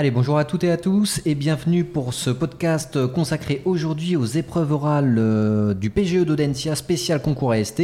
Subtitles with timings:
[0.00, 4.24] Allez, bonjour à toutes et à tous et bienvenue pour ce podcast consacré aujourd'hui aux
[4.24, 7.82] épreuves orales euh, du PGE d'Audencia spécial concours AST.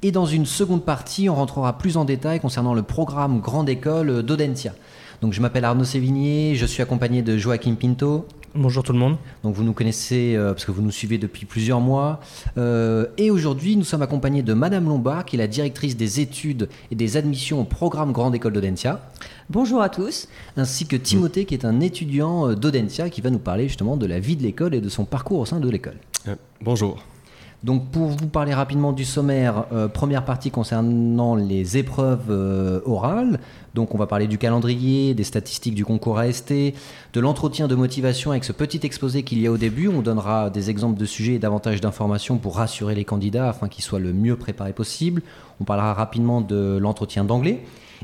[0.00, 4.22] Et dans une seconde partie, on rentrera plus en détail concernant le programme Grande École
[4.22, 4.72] d'Audencia.
[5.20, 8.26] Donc je m'appelle Arnaud Sévigné, je suis accompagné de Joachim Pinto.
[8.56, 9.16] Bonjour tout le monde.
[9.44, 12.20] Donc vous nous connaissez euh, parce que vous nous suivez depuis plusieurs mois.
[12.58, 16.68] Euh, et aujourd'hui, nous sommes accompagnés de Madame Lombard, qui est la directrice des études
[16.90, 19.00] et des admissions au programme Grande École d'Audencia.
[19.50, 20.26] Bonjour à tous.
[20.56, 24.06] Ainsi que Timothée, qui est un étudiant euh, d'Audencia, qui va nous parler justement de
[24.06, 25.96] la vie de l'école et de son parcours au sein de l'école.
[26.26, 27.02] Euh, bonjour.
[27.62, 33.38] Donc pour vous parler rapidement du sommaire, euh, première partie concernant les épreuves orales.
[33.74, 38.30] Donc on va parler du calendrier, des statistiques du concours AST, de l'entretien de motivation
[38.30, 39.88] avec ce petit exposé qu'il y a au début.
[39.88, 43.84] On donnera des exemples de sujets et davantage d'informations pour rassurer les candidats afin qu'ils
[43.84, 45.22] soient le mieux préparés possible.
[45.60, 47.62] On parlera rapidement de l'entretien d'anglais.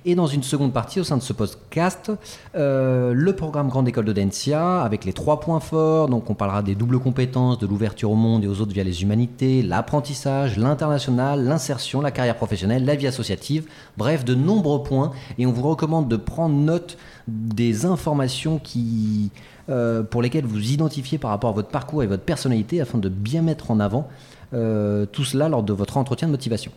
[0.09, 2.13] Et dans une seconde partie, au sein de ce podcast,
[2.55, 6.09] euh, le programme Grande École d'Audencia, avec les trois points forts.
[6.09, 9.03] Donc, on parlera des doubles compétences, de l'ouverture au monde et aux autres via les
[9.03, 13.67] humanités, l'apprentissage, l'international, l'insertion, la carrière professionnelle, la vie associative.
[13.97, 15.11] Bref, de nombreux points.
[15.39, 19.33] Et on vous recommande de prendre note des informations qui,
[19.71, 23.09] euh, pour lesquelles vous identifiez par rapport à votre parcours et votre personnalité afin de
[23.09, 24.07] bien mettre en avant
[24.55, 26.71] euh, tout cela lors de votre entretien de motivation.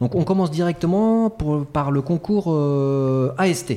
[0.00, 1.30] Donc on commence directement
[1.72, 3.74] par le concours euh, AST.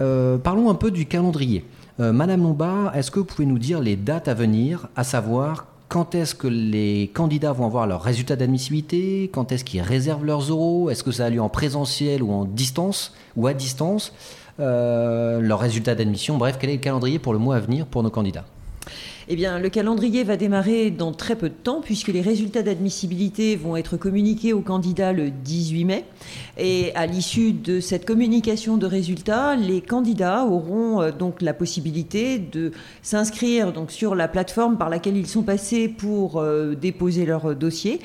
[0.00, 1.64] Euh, parlons un peu du calendrier.
[2.00, 5.66] Euh, Madame Lombard, est-ce que vous pouvez nous dire les dates à venir, à savoir
[5.88, 10.50] quand est-ce que les candidats vont avoir leurs résultats d'admissibilité Quand est-ce qu'ils réservent leurs
[10.50, 14.12] euros Est-ce que ça a lieu en présentiel ou en distance ou à distance
[14.58, 18.10] Leurs résultats d'admission Bref, quel est le calendrier pour le mois à venir pour nos
[18.10, 18.44] candidats?
[19.28, 23.56] Eh bien, le calendrier va démarrer dans très peu de temps puisque les résultats d'admissibilité
[23.56, 26.04] vont être communiqués aux candidats le 18 mai.
[26.58, 32.38] Et à l'issue de cette communication de résultats, les candidats auront euh, donc la possibilité
[32.38, 38.00] de s'inscrire sur la plateforme par laquelle ils sont passés pour euh, déposer leur dossier,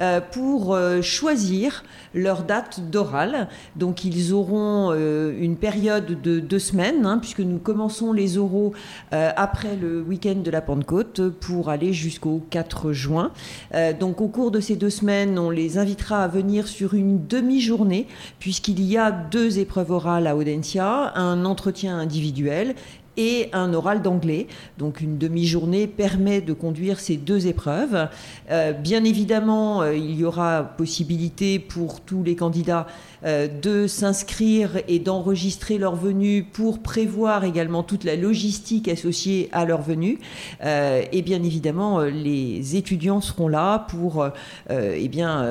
[0.00, 1.84] euh, pour choisir
[2.14, 3.48] leur date d'oral.
[3.76, 8.72] Donc, ils auront une période de deux semaines hein, puisque nous commençons les oraux
[9.10, 13.32] après le week-end de la Pentecôte pour aller jusqu'au 4 juin.
[13.74, 17.26] Euh, donc au cours de ces deux semaines, on les invitera à venir sur une
[17.26, 18.06] demi-journée
[18.38, 22.74] puisqu'il y a deux épreuves orales à Audencia, un entretien individuel
[23.16, 24.46] et un oral d'anglais.
[24.78, 28.08] Donc une demi-journée permet de conduire ces deux épreuves.
[28.50, 32.86] Euh, bien évidemment, euh, il y aura possibilité pour tous les candidats
[33.24, 39.64] euh, de s'inscrire et d'enregistrer leur venue pour prévoir également toute la logistique associée à
[39.64, 40.18] leur venue.
[40.62, 44.26] Euh, et bien évidemment, euh, les étudiants seront là pour
[44.68, 45.46] eh bien,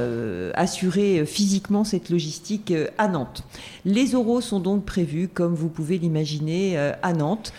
[0.53, 3.43] assurer physiquement cette logistique à Nantes.
[3.85, 7.52] Les oraux sont donc prévus, comme vous pouvez l'imaginer, à Nantes.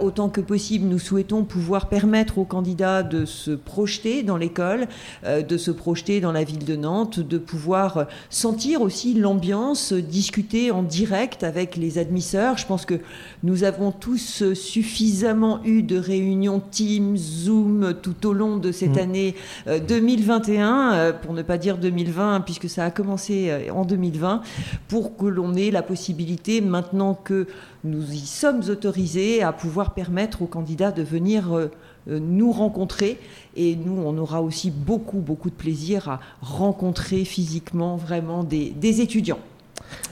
[0.00, 4.88] Autant que possible, nous souhaitons pouvoir permettre aux candidats de se projeter dans l'école,
[5.26, 10.82] de se projeter dans la ville de Nantes, de pouvoir sentir aussi l'ambiance discuter en
[10.82, 12.58] direct avec les admisseurs.
[12.58, 13.00] Je pense que
[13.42, 18.98] nous avons tous suffisamment eu de réunions Teams, Zoom tout au long de cette mm.
[18.98, 19.34] année
[19.66, 24.42] 2021, euh, euh, pour ne pas dire 2020, puisque ça a commencé euh, en 2020,
[24.88, 27.46] pour que l'on ait la possibilité, maintenant que
[27.84, 31.70] nous y sommes autorisés, à pouvoir permettre aux candidats de venir
[32.06, 33.18] nous rencontrer
[33.56, 39.38] et nous, on aura aussi beaucoup, beaucoup de plaisir à rencontrer physiquement vraiment des, étudiants.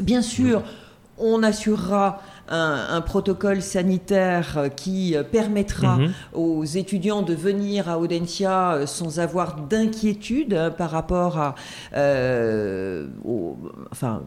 [0.00, 0.62] Bien sûr,
[1.18, 6.12] on assurera un, protocole sanitaire qui permettra mhm.
[6.32, 11.54] aux étudiants de venir à Audencia sans avoir d'inquiétude par rapport à,
[11.94, 13.06] euh,
[13.92, 14.22] enfin,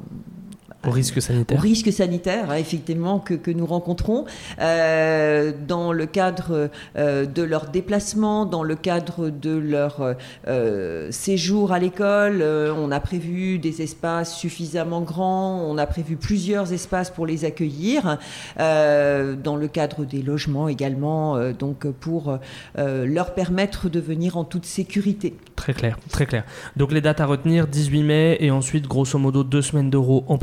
[0.88, 1.58] au risque sanitaire.
[1.58, 4.26] Au risque sanitaire, hein, effectivement, que, que, nous rencontrons
[4.60, 10.16] euh, dans le cadre euh, de leur déplacement, dans le cadre de leur
[10.48, 12.42] euh, séjour à l'école.
[12.42, 17.46] Euh, on a prévu des espaces suffisamment grands, on a prévu plusieurs espaces pour les
[17.46, 18.18] accueillir,
[18.60, 22.38] euh, dans le cadre des logements également, donc pour
[22.78, 25.36] leur permettre de venir en toute sécurité.
[25.56, 26.44] Très clair, très clair.
[26.76, 30.38] Donc les dates à retenir, 18 mai et ensuite grosso modo deux semaines d'euros en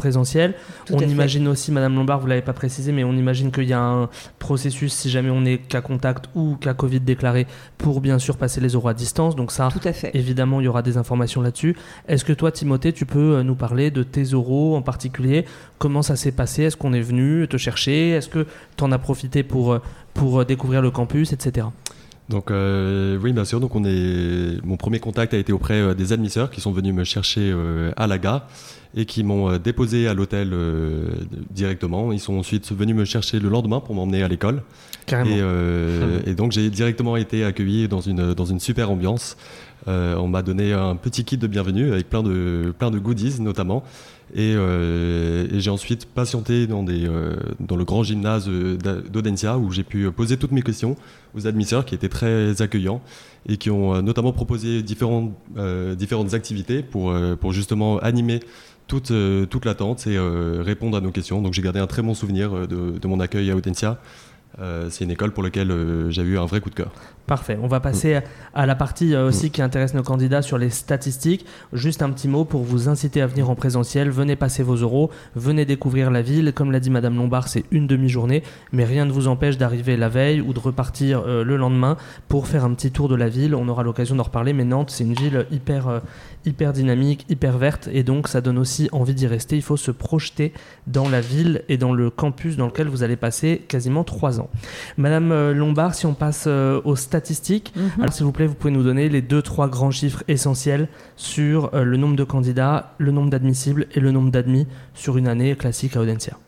[0.90, 3.80] on imagine aussi, Madame Lombard, vous l'avez pas précisé, mais on imagine qu'il y a
[3.80, 4.08] un
[4.38, 7.46] processus si jamais on est cas contact ou cas Covid déclaré
[7.76, 9.36] pour bien sûr passer les euros à distance.
[9.36, 10.10] Donc ça, Tout à fait.
[10.14, 11.76] évidemment, il y aura des informations là-dessus.
[12.08, 15.44] Est-ce que toi, Timothée, tu peux euh, nous parler de tes euros en particulier?
[15.78, 16.64] Comment ça s'est passé?
[16.64, 18.10] Est-ce qu'on est venu te chercher?
[18.10, 18.46] Est-ce que
[18.76, 19.82] tu en as profité pour, euh,
[20.14, 21.66] pour euh, découvrir le campus, etc.
[22.28, 23.60] Donc oui, bien sûr.
[23.60, 24.64] Donc on est.
[24.64, 27.54] Mon premier contact a été auprès des admisseurs qui sont venus me chercher
[27.96, 28.46] à la gare
[28.94, 30.52] et qui m'ont déposé à l'hôtel
[31.50, 32.12] directement.
[32.12, 34.62] Ils sont ensuite venus me chercher le lendemain pour m'emmener à l'école.
[35.10, 39.38] Et, et, donc j'ai directement été accueilli dans une dans une super ambiance.
[39.86, 43.84] on m'a donné un petit kit de bienvenue avec plein de plein de goodies notamment.
[44.36, 50.36] Euh, et, j'ai ensuite patienté dans, euh, le grand gymnase d'Audencia où j'ai pu poser
[50.36, 50.96] toutes mes questions
[51.34, 53.00] aux admisseurs qui étaient très accueillants
[53.48, 55.34] et qui ont euh, notamment proposé différentes,
[56.32, 57.12] activités pour,
[57.52, 58.40] justement animer
[58.86, 59.12] toute,
[59.50, 61.42] toute l'attente et répondre à nos questions.
[61.42, 63.98] Donc j'ai gardé un très bon souvenir de, de mon accueil à Audencia.
[64.88, 65.72] C'est une école pour laquelle
[66.10, 66.92] j'ai eu un vrai coup de cœur.
[67.28, 67.58] Parfait.
[67.62, 68.20] On va passer
[68.54, 71.44] à la partie euh, aussi qui intéresse nos candidats sur les statistiques.
[71.74, 74.08] Juste un petit mot pour vous inciter à venir en présentiel.
[74.08, 76.54] Venez passer vos euros, venez découvrir la ville.
[76.54, 80.08] Comme l'a dit Madame Lombard, c'est une demi-journée, mais rien ne vous empêche d'arriver la
[80.08, 83.54] veille ou de repartir euh, le lendemain pour faire un petit tour de la ville.
[83.54, 86.00] On aura l'occasion d'en reparler, mais Nantes, c'est une ville hyper, euh,
[86.44, 89.56] hyper dynamique, hyper verte, et donc ça donne aussi envie d'y rester.
[89.56, 90.52] Il faut se projeter
[90.86, 94.50] dans la ville et dans le campus dans lequel vous allez passer quasiment trois ans.
[94.96, 97.72] Madame Lombard, si on passe aux statistiques.
[97.76, 97.90] Mhm.
[98.00, 101.74] Alors, s'il vous plaît, vous pouvez nous donner les deux, trois grands chiffres essentiels sur
[101.74, 105.56] euh, le nombre de candidats, le nombre d'admissibles et le nombre d'admis sur une année
[105.56, 106.38] classique à Audencia.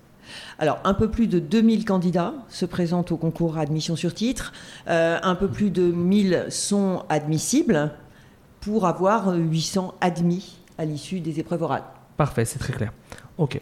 [0.58, 4.52] Alors, un peu plus de 2000 candidats se présentent au concours admission sur titre.
[4.88, 7.90] Euh, un peu plus de 1000 sont admissibles
[8.60, 11.84] pour avoir 800 admis à l'issue des épreuves orales.
[12.16, 12.92] Parfait, c'est très clair.
[13.38, 13.60] Ok.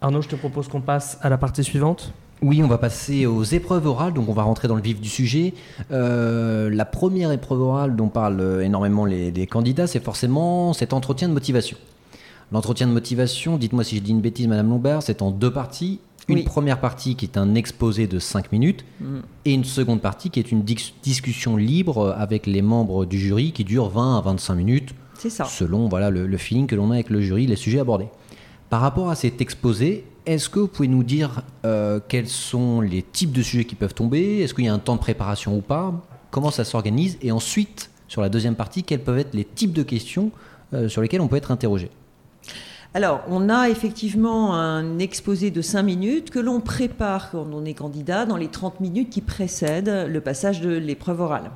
[0.00, 2.12] Arnaud, je te propose qu'on passe à la partie suivante.
[2.42, 5.08] Oui, on va passer aux épreuves orales, donc on va rentrer dans le vif du
[5.08, 5.54] sujet.
[5.90, 11.32] Euh, la première épreuve orale dont parlent énormément les, candidats, c'est forcément cet entretien de
[11.32, 11.78] motivation.
[12.52, 15.98] L'entretien de motivation, dites-moi si je dis une bêtise, Madame Lombert, c'est en deux parties.
[16.28, 19.18] Une première partie qui est un exposé de 5 minutes mm.
[19.44, 23.64] et une seconde partie qui est une discussion libre avec les membres du jury qui
[23.64, 24.94] dure 20 à 25 minutes.
[25.18, 25.44] Ça.
[25.44, 28.08] Selon voilà, le, le feeling que l'on a avec le jury, les sujets abordés.
[28.70, 33.02] Par rapport à cet exposé, est-ce que vous pouvez nous dire euh, quels sont les
[33.02, 34.40] types de sujets qui peuvent tomber?
[34.40, 35.94] Est-ce qu'il y a un temps de préparation ou pas?
[36.32, 37.16] Comment ça s'organise?
[37.22, 40.32] Et ensuite, sur la deuxième partie, quels peuvent être les types de questions
[40.74, 41.90] euh, sur lesquelles on peut être interrogé?
[42.96, 47.74] Alors, on a effectivement un exposé de 5 minutes que l'on prépare quand on est
[47.74, 51.50] candidat dans les 30 minutes qui précèdent le passage de l'épreuve orale.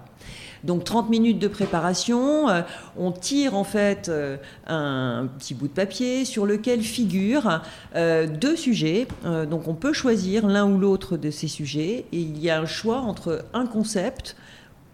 [0.64, 2.60] Donc 30 minutes de préparation, euh,
[2.98, 7.62] on tire en fait euh, un petit bout de papier sur lequel figurent
[7.96, 9.08] euh, deux sujets.
[9.24, 12.66] donc on peut choisir l'un ou l'autre de ces sujets et il y a un
[12.66, 14.36] choix entre un concept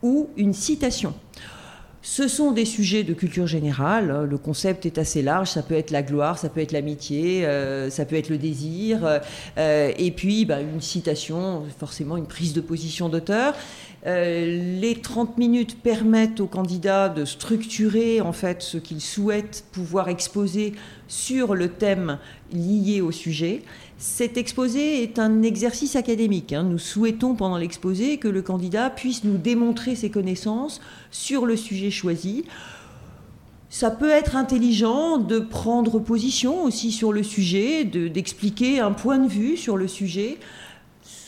[0.00, 1.12] ou une citation.
[2.08, 4.28] Ce sont des sujets de culture générale.
[4.30, 5.50] Le concept est assez large.
[5.50, 7.44] Ça peut être la gloire, ça peut être l'amitié,
[7.90, 9.20] ça peut être le désir.
[9.56, 13.54] et puis, bah, une citation, forcément une prise de position d'auteur.
[14.06, 20.08] Euh, les 30 minutes permettent aux candidats de structurer en fait ce qu'ils souhaitent pouvoir
[20.08, 20.74] exposer
[21.08, 22.18] sur le thème
[22.52, 23.62] lié au sujet.
[23.98, 26.52] Cet exposé est un exercice académique.
[26.52, 26.64] Hein.
[26.64, 31.90] Nous souhaitons pendant l'exposé que le candidat puisse nous démontrer ses connaissances sur le sujet
[31.90, 32.44] choisi.
[33.70, 39.28] Ça peut être intelligent de prendre position aussi sur le sujet, d'expliquer un point de
[39.28, 40.38] vue sur le sujet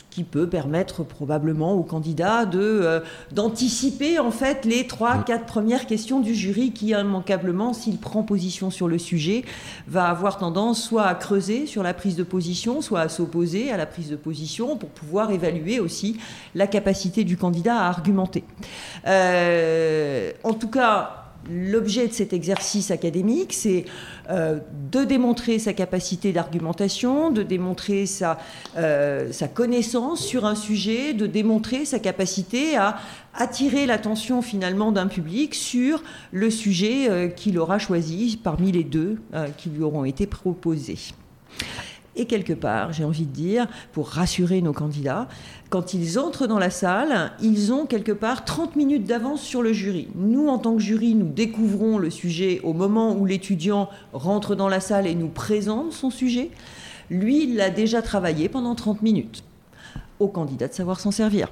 [0.09, 2.99] qui peut permettre probablement au candidat de euh,
[3.31, 8.71] d'anticiper en fait les trois quatre premières questions du jury qui immanquablement s'il prend position
[8.71, 9.43] sur le sujet
[9.87, 13.77] va avoir tendance soit à creuser sur la prise de position soit à s'opposer à
[13.77, 16.17] la prise de position pour pouvoir évaluer aussi
[16.55, 18.43] la capacité du candidat à argumenter.
[19.07, 21.18] Euh, en tout cas
[21.49, 23.85] L'objet de cet exercice académique, c'est
[24.29, 24.59] euh,
[24.91, 28.37] de démontrer sa capacité d'argumentation, de démontrer sa,
[28.77, 32.99] euh, sa, connaissance sur un sujet, de démontrer sa capacité à
[33.33, 39.17] attirer l'attention finalement d'un public sur le sujet euh, qu'il aura choisi parmi les deux
[39.57, 40.97] qui lui auront été proposés.
[42.19, 45.29] Et quelque part, j'ai envie de dire, pour rassurer nos candidats,
[45.69, 49.71] quand ils entrent dans la salle, ils ont quelque part 30 minutes d'avance sur le
[49.71, 50.09] jury.
[50.15, 54.67] Nous, en tant que jury, nous découvrons le sujet au moment où l'étudiant rentre dans
[54.67, 56.51] la salle et nous présente son sujet.
[57.09, 59.45] Lui, il l'a déjà travaillé pendant 30 minutes.
[60.19, 61.47] Au candidat de savoir s'en servir.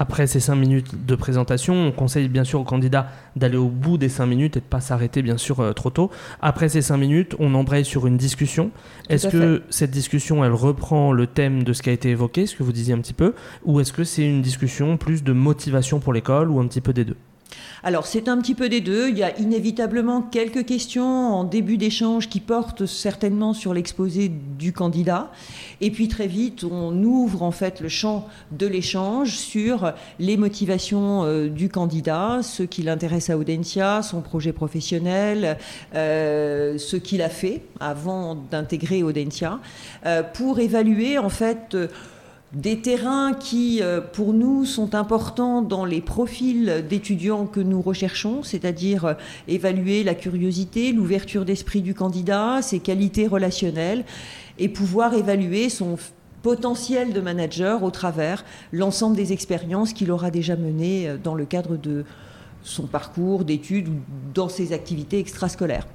[0.00, 3.98] Après ces 5 minutes de présentation, on conseille bien sûr au candidat d'aller au bout
[3.98, 6.10] des 5 minutes et de ne pas s'arrêter bien sûr euh, trop tôt.
[6.40, 8.70] Après ces 5 minutes, on embraye sur une discussion.
[9.10, 12.56] Est-ce que cette discussion, elle reprend le thème de ce qui a été évoqué, ce
[12.56, 13.34] que vous disiez un petit peu,
[13.66, 16.94] ou est-ce que c'est une discussion plus de motivation pour l'école ou un petit peu
[16.94, 17.16] des deux?
[17.82, 19.08] Alors c'est un petit peu des deux.
[19.08, 24.72] Il y a inévitablement quelques questions en début d'échange qui portent certainement sur l'exposé du
[24.72, 25.30] candidat.
[25.80, 31.24] Et puis très vite, on ouvre en fait le champ de l'échange sur les motivations
[31.24, 35.56] euh, du candidat, ce qui l'intéresse à Audencia, son projet professionnel,
[35.94, 39.58] euh, ce qu'il a fait avant d'intégrer Audencia,
[40.06, 41.76] euh, pour évaluer en fait
[42.52, 48.42] des terrains qui, euh, pour nous, sont importants dans les profils d'étudiants que nous recherchons,
[48.42, 49.14] c'est-à-dire euh,
[49.46, 54.04] évaluer la curiosité, l'ouverture d'esprit du candidat, ses qualités relationnelles,
[54.58, 55.96] et pouvoir évaluer son
[56.42, 61.44] potentiel de manager au travers l'ensemble des expériences qu'il aura déjà menées euh, dans le
[61.44, 62.04] cadre de
[62.62, 64.00] son parcours d'études ou
[64.34, 65.86] dans ses activités extrascolaires.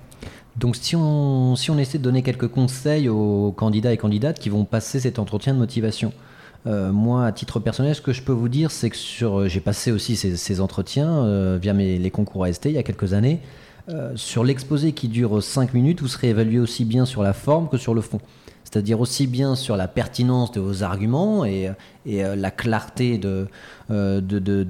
[0.55, 4.47] Donc si on, si on essaie de donner quelques conseils aux candidats et candidates qui
[4.47, 6.13] vont passer cet entretien de motivation,
[6.67, 9.59] euh, moi, à titre personnel, ce que je peux vous dire, c'est que euh, j'ai
[9.59, 13.39] passé aussi ces, entretiens euh, via les concours AST il y a quelques années.
[14.15, 17.77] sur l'exposé qui dure 5 minutes, vous serez évalué aussi bien sur la forme que
[17.77, 18.19] sur le fond.
[18.63, 21.69] C'est-à-dire aussi bien sur la pertinence de vos arguments et,
[22.05, 23.47] la clarté de,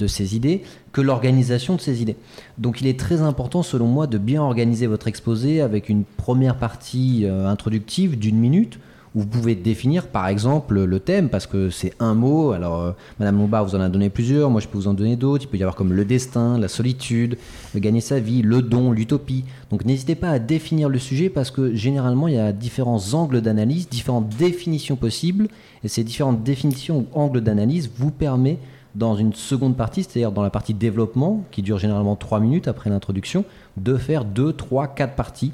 [0.07, 2.17] ces idées que l'organisation de ces idées.
[2.57, 6.57] Donc il est très important selon moi de bien organiser votre exposé avec une première
[6.57, 8.79] partie introductive d'une minute
[9.15, 12.51] vous pouvez définir par exemple le thème, parce que c'est un mot.
[12.51, 15.15] Alors, euh, Madame Lombard vous en a donné plusieurs, moi je peux vous en donner
[15.15, 15.45] d'autres.
[15.45, 17.37] Il peut y avoir comme le destin, la solitude,
[17.75, 19.45] gagner sa vie, le don, l'utopie.
[19.71, 23.41] Donc n'hésitez pas à définir le sujet, parce que généralement il y a différents angles
[23.41, 25.47] d'analyse, différentes définitions possibles,
[25.83, 28.59] et ces différentes définitions ou angles d'analyse vous permettent
[28.95, 32.89] dans une seconde partie, c'est-à-dire dans la partie développement, qui dure généralement 3 minutes après
[32.89, 33.45] l'introduction,
[33.77, 35.51] de faire 2, 3, 4 parties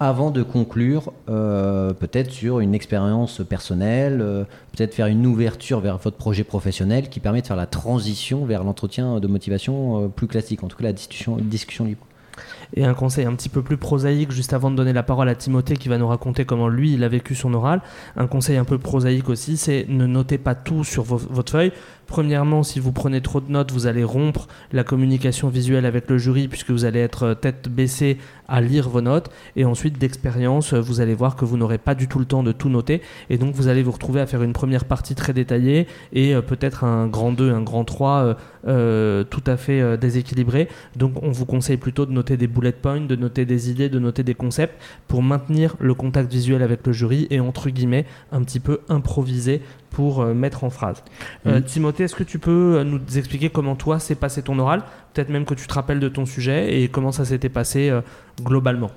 [0.00, 5.98] avant de conclure euh, peut-être sur une expérience personnelle, euh, peut-être faire une ouverture vers
[5.98, 10.26] votre projet professionnel qui permet de faire la transition vers l'entretien de motivation euh, plus
[10.26, 12.04] classique, en tout cas la discussion, discussion libre.
[12.74, 15.34] Et un conseil un petit peu plus prosaïque, juste avant de donner la parole à
[15.34, 17.82] Timothée qui va nous raconter comment lui il a vécu son oral.
[18.16, 21.72] Un conseil un peu prosaïque aussi, c'est ne notez pas tout sur votre feuille.
[22.06, 26.18] Premièrement, si vous prenez trop de notes, vous allez rompre la communication visuelle avec le
[26.18, 29.30] jury puisque vous allez être euh, tête baissée à lire vos notes.
[29.56, 32.42] Et ensuite, d'expérience, euh, vous allez voir que vous n'aurez pas du tout le temps
[32.42, 33.00] de tout noter.
[33.30, 36.42] Et donc, vous allez vous retrouver à faire une première partie très détaillée et euh,
[36.42, 40.68] peut-être un grand 2, un grand 3 tout à fait déséquilibré.
[40.96, 43.98] Donc, on vous conseille plutôt de noter des bullet points, de noter des idées, de
[43.98, 48.42] noter des concepts pour maintenir le contact visuel avec le jury et entre guillemets un
[48.42, 51.02] petit peu improviser pour euh, mettre en phrase.
[51.46, 51.64] Euh, mhm.
[51.64, 54.82] Timothée, est-ce que tu peux euh, nous expliquer comment toi s'est passé ton oral?
[55.12, 57.92] Peut-être même que tu te rappelles de ton sujet et comment ça s'était passé
[58.42, 58.90] globalement.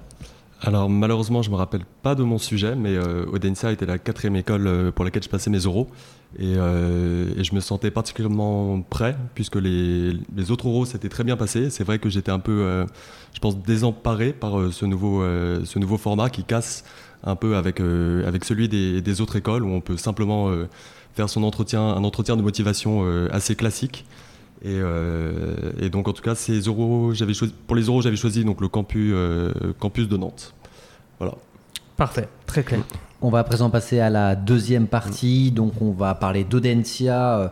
[0.61, 4.91] Alors malheureusement, je me rappelle pas de mon sujet, mais Audencia était la quatrième école
[4.93, 5.87] pour laquelle je passais mes oraux
[6.39, 11.69] et, je me sentais particulièrement prêt puisque les, les autres oraux s'étaient très bien passés.
[11.69, 12.85] C'est vrai que j'étais un peu,
[13.33, 16.83] je pense, désemparé par ce, nouveau, ce nouveau format qui casse
[17.23, 20.67] un peu avec, euh, avec celui des, autres écoles où on peut simplement euh,
[21.15, 24.05] faire son entretien, un entretien de motivation euh, assez classique.
[24.63, 28.61] Et, donc en tout cas, ces euros, j'avais choisi, pour les euros, j'avais choisi donc
[28.61, 29.13] le campus,
[29.79, 30.53] campus de Nantes.
[31.19, 31.35] Voilà.
[31.95, 32.81] Parfait, très clair.
[33.19, 35.49] On va à présent passer à la deuxième partie.
[35.49, 37.47] Donc, on va parler d'Audencia euh,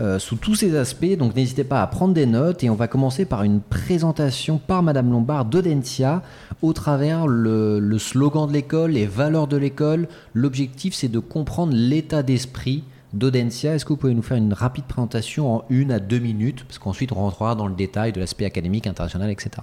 [0.00, 1.16] euh, sous tous ses aspects.
[1.16, 2.64] Donc, n'hésitez pas à prendre des notes.
[2.64, 6.22] Et on va commencer par une présentation par Madame Lombard d'Audencia
[6.62, 10.08] au travers le, le slogan de l'école, les valeurs de l'école.
[10.32, 12.82] L'objectif, c'est de comprendre l'état d'esprit
[13.14, 13.74] d'Audencia.
[13.74, 16.78] Est-ce que vous pouvez nous faire une rapide présentation en une à deux minutes Parce
[16.78, 19.62] qu'ensuite, on rentrera dans le détail de l'aspect académique, international, etc.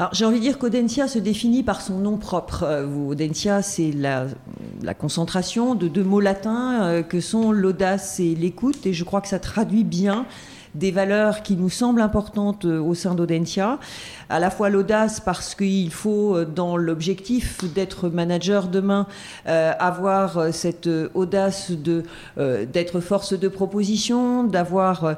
[0.00, 2.62] Alors j'ai envie de dire qu'Audencia se définit par son nom propre.
[2.62, 4.28] Euh, Audencia, c'est la,
[4.98, 9.28] concentration de deux mots latins euh, que sont l'audace et l'écoute, et je crois que
[9.28, 10.24] ça traduit bien
[10.74, 13.78] des valeurs qui nous semblent importantes euh, au sein d'Audencia
[14.28, 19.06] à la fois l'audace parce qu'il faut, euh, dans l'objectif d'être manager demain,
[19.48, 22.04] euh, avoir cette audace de
[22.36, 25.16] d'être force de proposition, d'avoir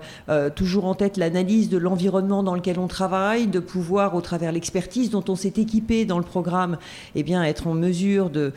[0.54, 5.10] toujours en tête l'analyse de l'environnement dans lequel on travaille, de pouvoir, au travers l'expertise
[5.10, 6.78] dont on s'est équipé dans le programme,
[7.14, 8.52] eh bien, être en mesure de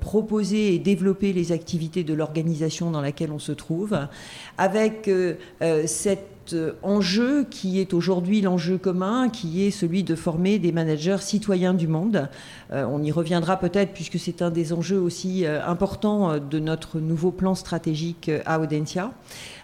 [0.00, 3.98] proposer et développer les activités de l'organisation dans laquelle on se trouve,
[4.58, 5.10] avec
[5.86, 6.29] cette
[6.82, 11.88] enjeu qui est aujourd'hui l'enjeu commun, qui est celui de former des managers citoyens du
[11.88, 12.28] monde.
[12.72, 17.00] Euh, on y reviendra peut-être puisque c'est un des enjeux aussi euh, importants de notre
[17.00, 19.12] nouveau plan stratégique à Audencia.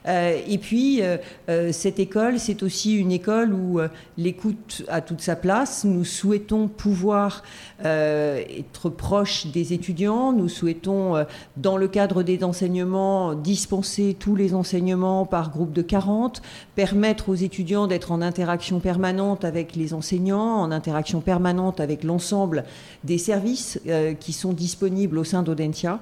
[0.07, 1.17] Euh, et puis, euh,
[1.49, 3.81] euh, cette école, c'est aussi une école où
[4.17, 5.85] l'écoute a toute sa place.
[5.85, 7.43] Nous souhaitons pouvoir
[7.83, 10.33] être proche des étudiants.
[10.33, 16.43] Nous souhaitons, dans le cadre des enseignements, dispenser tous les enseignements par groupe de 40
[16.77, 22.65] permettre aux étudiants d'être en interaction permanente avec les enseignants, en interaction permanente avec l'ensemble
[23.03, 26.01] des services euh, qui sont disponibles au sein d'Audentia.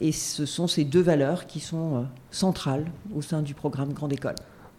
[0.00, 2.00] Et ce sont ces deux valeurs qui sont euh,
[2.30, 4.34] centrales au sein du programme Grande École.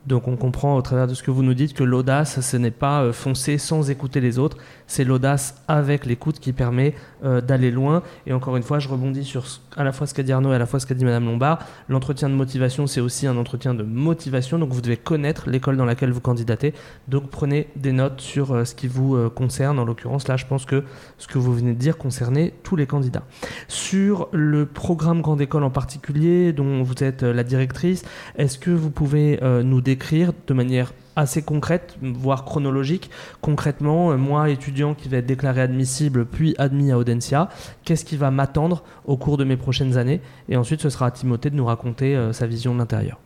[0.07, 2.71] Donc on comprend au travers de ce que vous nous dites que l'audace, ce n'est
[2.71, 7.71] pas euh, foncer sans écouter les autres, c'est l'audace avec l'écoute qui permet euh, d'aller
[7.71, 8.03] loin.
[8.27, 10.55] Et encore une fois, je rebondis sur à la fois ce qu'a dit Arnaud et
[10.55, 11.59] à la fois ce qu'a dit Madame Lombard.
[11.89, 15.85] L'entretien de motivation, c'est aussi un entretien de motivation, donc vous devez connaître l'école dans
[15.85, 16.73] laquelle vous candidatez.
[17.07, 19.79] Donc prenez des notes sur euh, ce qui vous concerne.
[19.79, 20.83] En l'occurrence, là, je pense que
[21.17, 23.23] ce que vous venez de dire concernait tous les candidats.
[23.67, 28.03] Sur le programme Grande École en particulier, dont vous êtes la directrice,
[28.37, 33.09] est-ce que vous pouvez nous décrire écrire de manière assez concrète, voire chronologique.
[33.41, 37.49] Concrètement, euh, moi, étudiant qui va être déclaré admissible, puis admis à Audencia,
[37.83, 40.21] qu'est-ce qui va m'attendre au cours de mes prochaines années?
[40.49, 43.19] Et ensuite, ce sera à Timothée de nous raconter euh, sa vision de l'intérieur.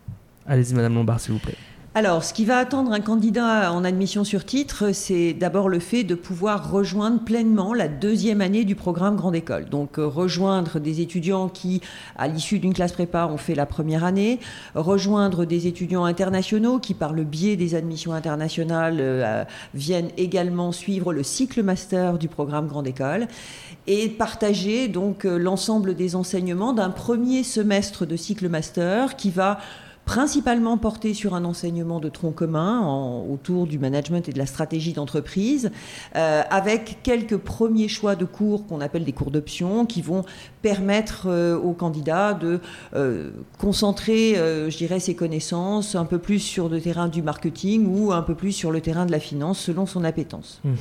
[0.47, 1.55] Allez-y, Madame Lombard, s'il vous plaît.
[1.95, 6.03] Alors, ce qui va attendre un candidat en admission sur titre, c'est d'abord le fait
[6.03, 9.65] de pouvoir rejoindre pleinement la deuxième année du programme Grande École.
[9.65, 11.81] Donc, euh, rejoindre des étudiants qui,
[12.15, 14.39] à l'issue d'une classe prépa, ont fait la première année,
[14.75, 19.43] rejoindre des étudiants internationaux qui, par le biais des admissions internationales, euh,
[19.73, 23.27] viennent également suivre le cycle master du programme Grande École
[23.87, 29.57] et partager donc euh, l'ensemble des enseignements d'un premier semestre de cycle master qui va
[30.09, 32.81] principalement porté sur un enseignement de tronc commun
[33.31, 35.69] autour du management et de la stratégie d'entreprise,
[36.15, 40.25] euh, avec quelques premiers choix de cours qu'on appelle des cours d'option, qui vont
[40.61, 42.59] permettre euh, aux candidats de
[42.95, 48.11] euh, concentrer, je dirais, ses connaissances un peu plus sur le terrain du marketing ou
[48.11, 50.59] un peu plus sur le terrain de la finance, selon son appétence.
[50.63, 50.75] Mhm.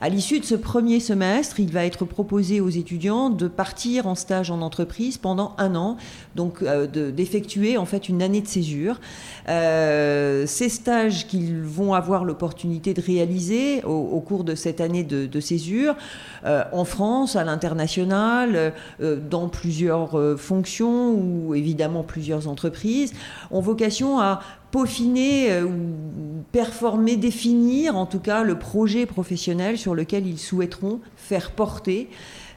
[0.00, 4.14] À l'issue de ce premier semestre, il va être proposé aux étudiants de partir en
[4.14, 5.96] stage en entreprise pendant un an,
[6.34, 9.00] donc d'effectuer en fait une année de césure
[9.48, 15.40] euh, ces stages qu'ils vont avoir l'opportunité de réaliser au, cours de cette année de,
[15.40, 15.96] césure,
[16.44, 23.12] euh, en France, à l'international, euh, dans plusieurs fonctions ou évidemment plusieurs entreprises,
[23.50, 24.40] ont vocation à
[24.70, 31.52] peaufiner ou performer, définir en tout cas le projet professionnel sur lequel ils souhaiteront faire
[31.52, 32.08] porter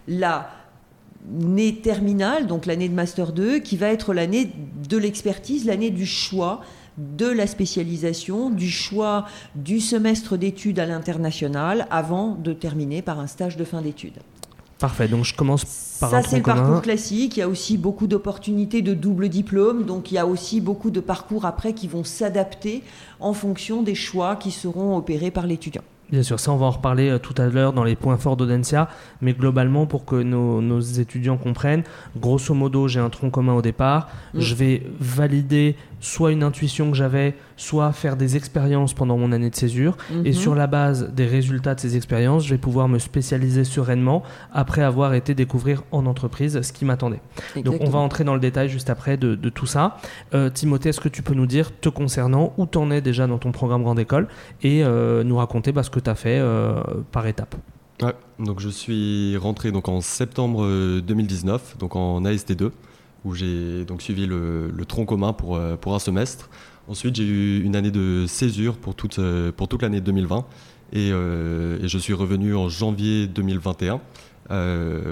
[0.07, 0.49] la
[1.29, 4.51] l'année terminale, donc l'année de Master 2, qui va être l'année
[4.89, 6.61] de l'expertise, l'année du choix
[6.97, 13.27] de la spécialisation, du choix du semestre d'études à l'international avant de terminer par un
[13.27, 14.19] stage de fin d'études.
[14.79, 15.65] Parfait, donc je commence
[15.99, 17.37] par Ça, c'est le parcours classique.
[17.37, 19.85] Il y a aussi beaucoup d'opportunités de double diplôme.
[19.85, 22.83] Donc, il y a aussi beaucoup de parcours après qui vont s'adapter
[23.19, 25.81] en fonction des choix qui seront opérés par l'étudiant.
[26.09, 28.37] Bien sûr, ça on va en reparler euh, tout à l'heure dans les points forts
[28.37, 28.87] d'Audencia,
[29.21, 31.83] mais globalement pour que nos, étudiants comprennent,
[32.15, 34.39] grosso modo j'ai un tronc commun au départ, mm.
[34.39, 39.49] je vais valider soit une intuition que j'avais, soit faire des expériences pendant mon année
[39.49, 39.97] de césure.
[40.23, 40.33] Et mhm.
[40.33, 44.83] sur la base des résultats de ces expériences, je vais pouvoir me spécialiser sereinement après
[44.83, 47.21] avoir été découvrir en entreprise ce qui m'attendait.
[47.63, 49.97] Donc on va entrer dans le détail juste après de, tout ça.
[50.33, 53.27] Euh, Timothée, est-ce que tu peux nous dire, te concernant, où tu en es déjà
[53.27, 54.27] dans ton programme Grande École
[54.61, 56.81] et euh, nous raconter bah, ce que tu as fait euh,
[57.11, 57.55] par étape
[58.01, 60.67] Ouais, donc je suis rentré donc en septembre
[61.01, 62.69] 2019, donc en AST2
[63.27, 66.49] où j'ai donc suivi le, tronc commun pour, euh, pour un semestre.
[66.87, 70.45] Ensuite, j'ai eu une année de césure pour toute, euh, l'année 2020
[70.95, 73.99] euh, et, je suis revenu en janvier 2021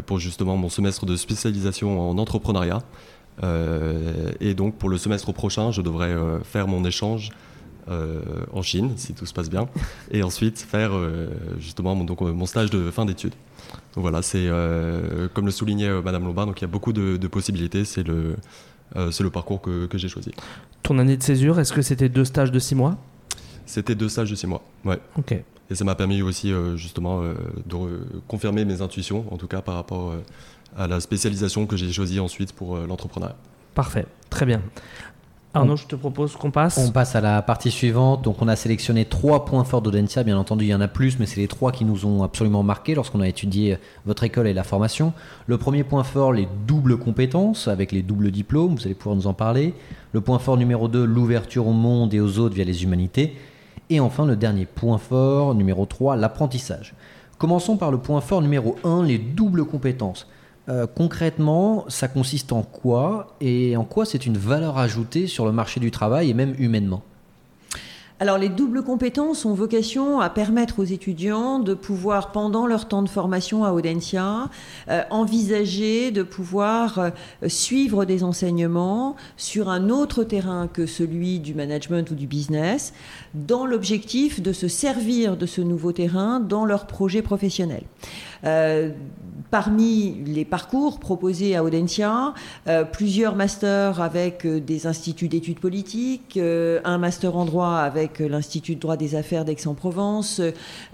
[0.06, 2.82] pour justement mon semestre de spécialisation en entrepreneuriat.
[4.40, 7.32] et donc pour le semestre prochain, je devrais faire mon échange
[7.90, 9.68] en Chine, si tout se passe bien,
[10.10, 10.94] et ensuite faire
[11.60, 13.36] justement mon stage de fin d'études
[13.96, 17.28] voilà, c'est euh, comme le soulignait euh, Madame Lombard, donc il y a beaucoup de,
[17.28, 17.86] possibilités.
[17.86, 18.36] C'est le,
[18.96, 20.32] euh, le parcours que, j'ai choisi.
[20.84, 22.98] Ton année de césure, est-ce que c'était deux stages de six mois?
[23.66, 25.00] C'était deux stages de six mois, ouais.
[25.18, 25.34] Ok.
[25.70, 27.78] Et ça m'a permis aussi justement de
[28.28, 30.14] confirmer mes intuitions, en tout cas par rapport
[30.78, 33.36] à la spécialisation que j'ai choisie ensuite pour l'entrepreneuriat.
[33.74, 34.62] Parfait, très bien.
[35.56, 36.78] Arnaud, je te propose qu'on passe.
[36.78, 38.22] On passe à la partie suivante.
[38.24, 40.24] Donc, on a sélectionné trois points forts d'Audencia.
[40.24, 42.62] Bien entendu, il y en a plus, mais c'est les trois qui nous ont absolument
[42.62, 45.14] marqué lorsqu'on a étudié votre école et la formation.
[45.48, 48.76] Le premier point fort, les doubles compétences avec les doubles diplômes.
[48.76, 49.74] Vous allez pouvoir nous en parler.
[50.12, 53.38] Le point fort numéro 2, l'ouverture au monde et aux autres via les humanités.
[53.90, 56.96] Et enfin, le dernier point fort numéro 3, l'apprentissage.
[57.38, 60.28] Commençons par le point fort numéro 1, les doubles compétences.
[60.68, 63.36] Euh, concrètement, ça consiste en quoi?
[63.40, 67.04] Et en quoi c'est une valeur ajoutée sur le marché du travail et même humainement?
[68.22, 73.02] Alors les doubles compétences ont vocation à permettre aux étudiants de pouvoir, pendant leur temps
[73.02, 74.50] de formation à Audencia,
[74.90, 77.10] euh, envisager de pouvoir euh,
[77.48, 82.94] suivre des enseignements sur un autre terrain que celui du management ou du business,
[83.34, 87.84] dans l'objectif de se servir de ce nouveau terrain dans leur projet professionnel.
[88.46, 88.92] Euh,
[89.52, 92.34] parmi les parcours proposés à Audencia,
[92.92, 98.98] plusieurs masters avec des instituts d'études politiques, un master en droit avec l'Institut de droit
[98.98, 100.42] des affaires d'Aix-en-Provence,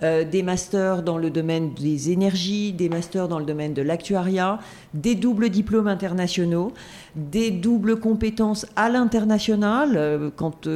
[0.01, 4.59] des masters dans le domaine des énergies, des masters dans le domaine de l'actuariat,
[4.93, 6.73] des doubles diplômes internationaux,
[7.15, 10.67] des doubles compétences à l'international, quand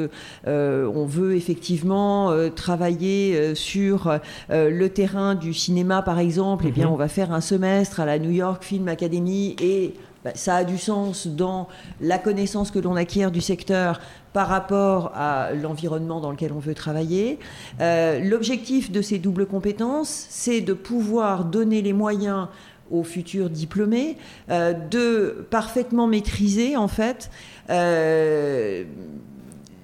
[0.46, 4.20] on veut effectivement travailler sur
[4.50, 6.94] le terrain du cinéma par exemple, eh bien, mhm.
[6.94, 9.94] on va faire un semestre à la New York Film Academy et
[10.26, 11.68] bah, ça a du sens dans
[12.02, 14.02] la connaissance que l'on acquiert du secteur
[14.34, 17.38] par rapport à l'environnement dans lequel on veut travailler.
[17.80, 22.48] Euh, l'objectif de ces doubles compétences, c'est de pouvoir donner les moyens
[22.90, 24.18] aux futurs diplômés
[24.50, 27.30] euh, de parfaitement maîtriser en fait
[27.70, 28.84] euh,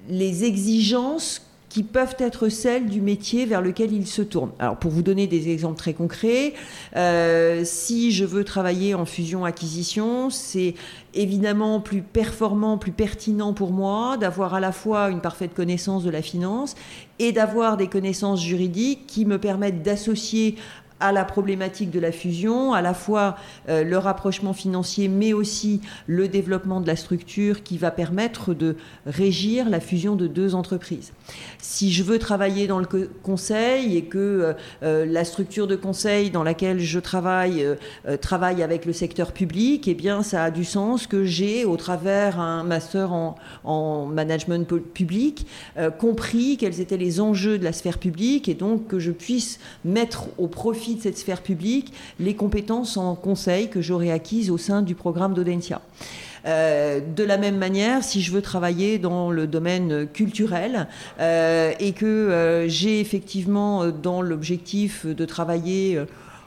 [0.08, 4.52] les exigences qui peuvent être celles du métier vers lequel ils se tournent.
[4.58, 6.52] Alors pour vous donner des exemples très concrets,
[6.96, 10.74] euh, si je veux travailler en fusion-acquisition, c'est
[11.14, 16.10] évidemment plus performant, plus pertinent pour moi d'avoir à la fois une parfaite connaissance de
[16.10, 16.74] la finance
[17.18, 20.56] et d'avoir des connaissances juridiques qui me permettent d'associer
[21.02, 23.36] à la problématique de la fusion, à la fois
[23.68, 28.76] euh, le rapprochement financier, mais aussi le développement de la structure qui va permettre de
[29.04, 31.12] régir la fusion de deux entreprises.
[31.58, 32.86] Si je veux travailler dans le
[33.22, 34.52] conseil et que euh,
[34.84, 37.66] euh, la structure de conseil dans laquelle je travaille
[38.20, 42.38] travaille avec le secteur public, eh bien, ça a du sens que j'ai, au travers
[42.38, 43.34] un master en,
[43.64, 45.46] en management public,
[45.98, 50.28] compris quels étaient les enjeux de la sphère publique et donc que je puisse mettre
[50.38, 54.82] au profit de cette sphère publique les compétences en conseil que j'aurais acquises au sein
[54.82, 55.80] du programme d'Audencia.
[56.44, 60.88] Euh, de la même manière, si je veux travailler dans le domaine culturel
[61.20, 66.00] euh, et que euh, j'ai effectivement dans l'objectif de travailler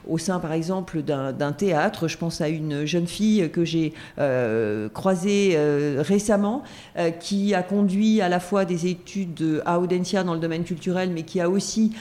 [0.06, 2.08] au sein, par exemple, d'un théâtre.
[2.08, 6.62] Je pense à une jeune fille que j'ai euh, croisée euh, récemment,
[6.98, 11.10] euh, qui a conduit à la fois des études à Audencia dans le domaine culturel,
[11.12, 11.92] mais qui a aussi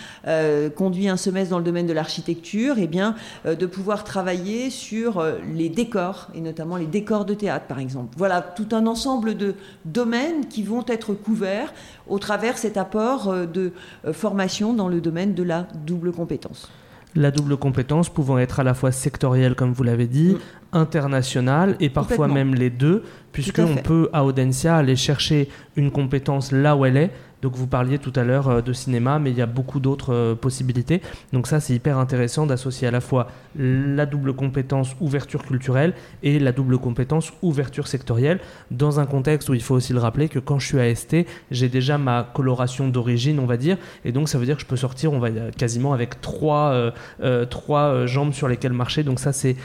[0.76, 3.16] conduit un semestre dans le domaine de l'architecture, et eh bien
[3.46, 8.14] de pouvoir travailler sur les décors, et notamment les décors de théâtre, par exemple.
[8.18, 11.74] Voilà tout un ensemble de domaines qui vont être couverts
[12.08, 13.72] au travers cet apport de
[14.14, 16.70] formation dans le domaine de la double compétence
[17.16, 20.78] la double compétence pouvant être à la fois sectorielle, comme vous l'avez dit, mm.
[20.78, 26.76] internationale et parfois même les deux, puisqu'on peut à Audencia aller chercher une compétence là
[26.76, 27.12] où elle est
[27.46, 30.12] donc vous parliez tout à l'heure euh, de cinéma, mais il y a beaucoup d'autres
[30.12, 31.00] euh, possibilités.
[31.32, 36.40] Donc ça, c'est hyper intéressant d'associer à la fois la double compétence ouverture culturelle et
[36.40, 38.40] la double compétence ouverture sectorielle,
[38.72, 41.18] dans un contexte où il faut aussi le rappeler que quand je suis à ST,
[41.52, 44.68] j'ai déjà ma coloration d'origine, on va dire, et donc ça veut dire que je
[44.68, 49.04] peux sortir, on va quasiment avec trois, euh, jambes sur lesquelles marcher.
[49.04, 49.56] Donc ça, c'est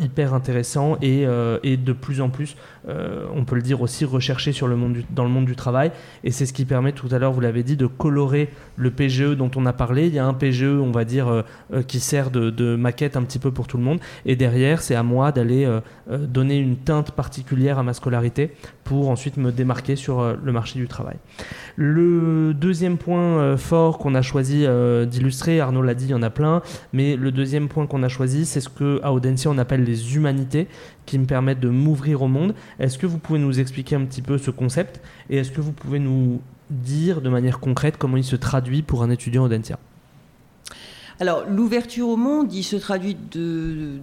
[0.00, 4.76] hyper intéressant et, de plus en plus, on peut le dire aussi, recherché sur le
[4.76, 5.90] monde dans le monde du travail.
[6.22, 9.36] Et c'est ce qui permet tout à l'heure, vous l'avez dit, de colorer le PGE
[9.36, 10.06] dont on a parlé.
[10.06, 11.42] Il y a un PGE, on va dire, euh,
[11.72, 14.00] euh, qui sert de, maquette un petit peu pour tout le monde.
[14.26, 15.80] Et derrière, c'est à moi d'aller euh,
[16.18, 18.52] donner une teinte particulière à ma scolarité
[18.84, 21.16] pour ensuite me démarquer sur le marché du travail.
[21.76, 24.66] Le deuxième point fort qu'on a choisi
[25.06, 26.60] d'illustrer, Arnaud l'a dit, il y en a plein,
[26.92, 30.68] mais le deuxième point qu'on a choisi, c'est ce que à on appelle les humanités,
[31.06, 32.54] qui me permettent de m'ouvrir au monde.
[32.78, 35.00] Est-ce que vous pouvez nous expliquer un petit peu ce concept?
[35.30, 36.40] Et est-ce que vous pouvez nous
[36.70, 39.78] dire de manière concrète comment il se traduit pour un étudiant Audencia
[41.20, 44.00] alors, l'ouverture au monde, il se traduit de,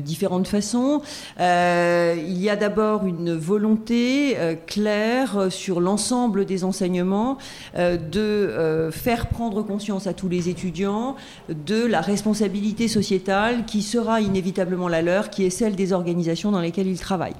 [0.00, 1.00] différentes façons.
[1.40, 7.38] Euh, il y a d'abord une volonté euh, claire sur l'ensemble des enseignements
[7.76, 11.16] euh, de faire prendre conscience à tous les étudiants
[11.48, 16.60] de la responsabilité sociétale qui sera inévitablement la leur, qui est celle des organisations dans
[16.60, 17.34] lesquelles ils travaillent.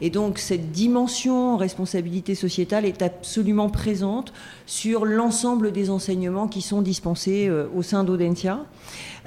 [0.00, 4.32] Et donc, cette dimension responsabilité sociétale est absolument présente
[4.66, 8.60] sur l'ensemble des enseignements qui sont dispensés au sein d'Audentia.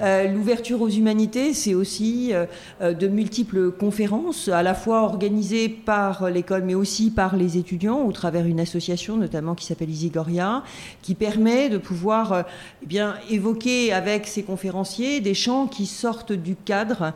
[0.00, 2.46] Euh, l'ouverture aux humanités, c'est aussi euh,
[2.80, 8.04] euh, de multiples conférences, à la fois organisées par l'école, mais aussi par les étudiants,
[8.04, 10.62] au travers d'une association notamment qui s'appelle Isigoria,
[11.02, 12.44] qui permet de pouvoir
[12.82, 17.12] eh bien, évoquer avec ces conférenciers des champs qui sortent du cadre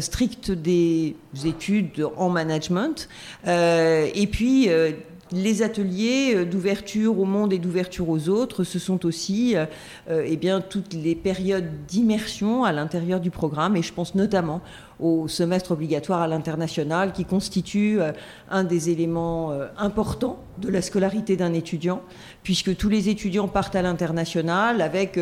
[0.00, 3.08] strict des études en management,
[3.46, 4.68] et puis
[5.32, 9.54] les ateliers d'ouverture au monde et d'ouverture aux autres, ce sont aussi
[10.10, 13.76] eh bien, toutes les périodes d'immersion à l'intérieur du programme.
[13.76, 14.60] Et je pense notamment
[15.00, 17.98] au semestre obligatoire à l'international, qui constitue
[18.50, 22.02] un des éléments importants de la scolarité d'un étudiant,
[22.42, 25.18] puisque tous les étudiants partent à l'international avec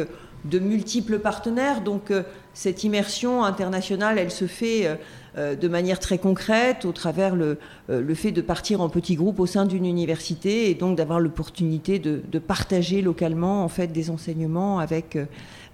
[0.50, 1.80] de multiples partenaires.
[1.82, 2.22] Donc euh,
[2.54, 4.96] cette immersion internationale, elle se fait euh, euh,
[5.36, 9.46] de manière très concrète au travers le, le, fait de partir en petits groupes au
[9.46, 15.18] sein d'une université et donc d'avoir l'opportunité de, partager localement en fait des enseignements avec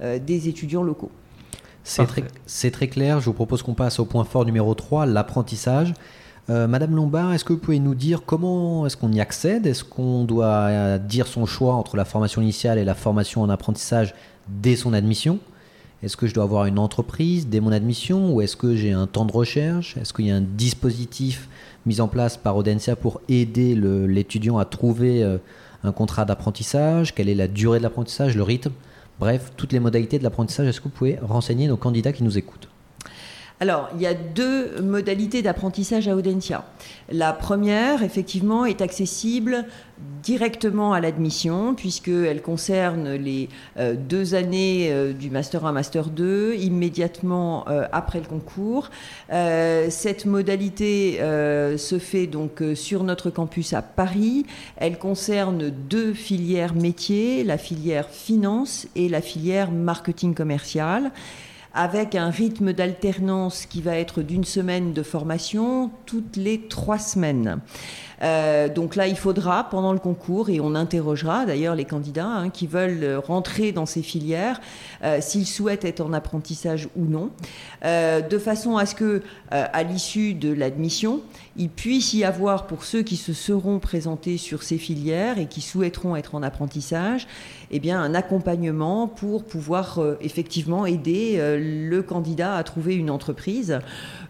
[0.01, 1.11] des étudiants locaux.
[1.85, 3.21] C'est très, très, clair.
[3.21, 5.95] Je vous propose qu'on passe au point fort numéro 3, l'apprentissage.
[6.49, 9.67] Madame Lombard, est-ce que vous pouvez nous dire comment est-ce qu'on y accède?
[9.67, 14.15] Est-ce qu'on doit dire son choix entre la formation initiale et la formation en apprentissage
[14.49, 15.39] dès son admission?
[16.03, 19.07] Est-ce que je dois avoir une entreprise dès mon admission ou est-ce que j'ai un
[19.07, 19.97] temps de recherche?
[19.97, 21.49] Est-ce qu'il y a un dispositif
[21.87, 25.39] mis en place par Audencia pour aider l'étudiant à trouver euh,
[25.85, 27.15] un contrat d'apprentissage?
[27.15, 28.73] Quelle est la durée de l'apprentissage, le rythme?
[29.21, 32.37] Bref, toutes les modalités de l'apprentissage, est-ce que vous pouvez renseigner nos candidats qui nous
[32.37, 32.72] écoutent?
[33.63, 36.65] Alors, il y a deux modalités d'apprentissage à Audencia.
[37.13, 39.67] La première, effectivement, est accessible
[40.25, 43.49] directement à l'admission, puisqu'elle concerne les
[43.79, 48.91] euh, deux années euh, du Master 1, Master 2, immédiatement euh, après le concours.
[49.31, 54.45] cette modalité se fait donc sur notre campus à Paris.
[54.77, 61.13] Elle concerne deux filières métiers, la filière finance et la filière marketing commercial
[61.75, 67.61] avec un rythme d'alternance qui va être d'une semaine de formation toutes les trois semaines.
[68.23, 72.51] Euh, donc là, il faudra, pendant le concours, et on interrogera d'ailleurs les candidats hein,
[72.51, 74.61] qui veulent rentrer dans ces filières,
[75.03, 77.31] euh, s'ils souhaitent être en apprentissage ou non,
[77.85, 81.21] euh, de façon à ce que, à l'issue de l'admission,
[81.57, 85.61] il puisse y avoir, pour ceux qui se seront présentés sur ces filières et qui
[85.61, 87.27] souhaiteront être en apprentissage,
[87.73, 93.81] eh bien, un accompagnement pour pouvoir effectivement aider le candidat à trouver une entreprise.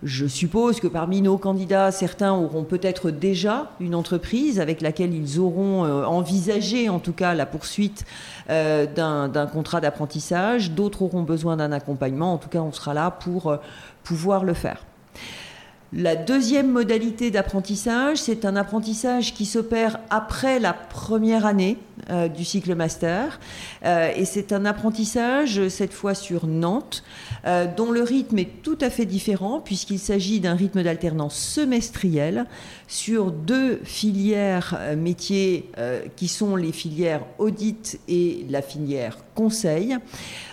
[0.03, 5.39] Je suppose que parmi nos candidats, certains auront peut-être déjà une entreprise avec laquelle ils
[5.39, 8.05] auront euh, envisagé en tout cas la poursuite
[8.51, 10.73] euh, d'un contrat d'apprentissage.
[10.73, 12.33] D'autres auront besoin d'un accompagnement.
[12.33, 13.57] En tout cas, on sera là pour euh,
[14.03, 14.85] pouvoir le faire.
[15.93, 21.77] La deuxième modalité d'apprentissage, c'est un apprentissage qui s'opère après la première année
[22.11, 23.39] euh, du cycle master.
[23.85, 27.05] Euh, et c'est un apprentissage, cette fois sur Nantes,
[27.47, 32.47] euh, dont le rythme est tout à fait différent, puisqu'il s'agit d'un rythme d'alternance semestrielle
[32.89, 35.71] sur deux filières métiers
[36.17, 39.97] qui sont les filières audit et la filière conseil.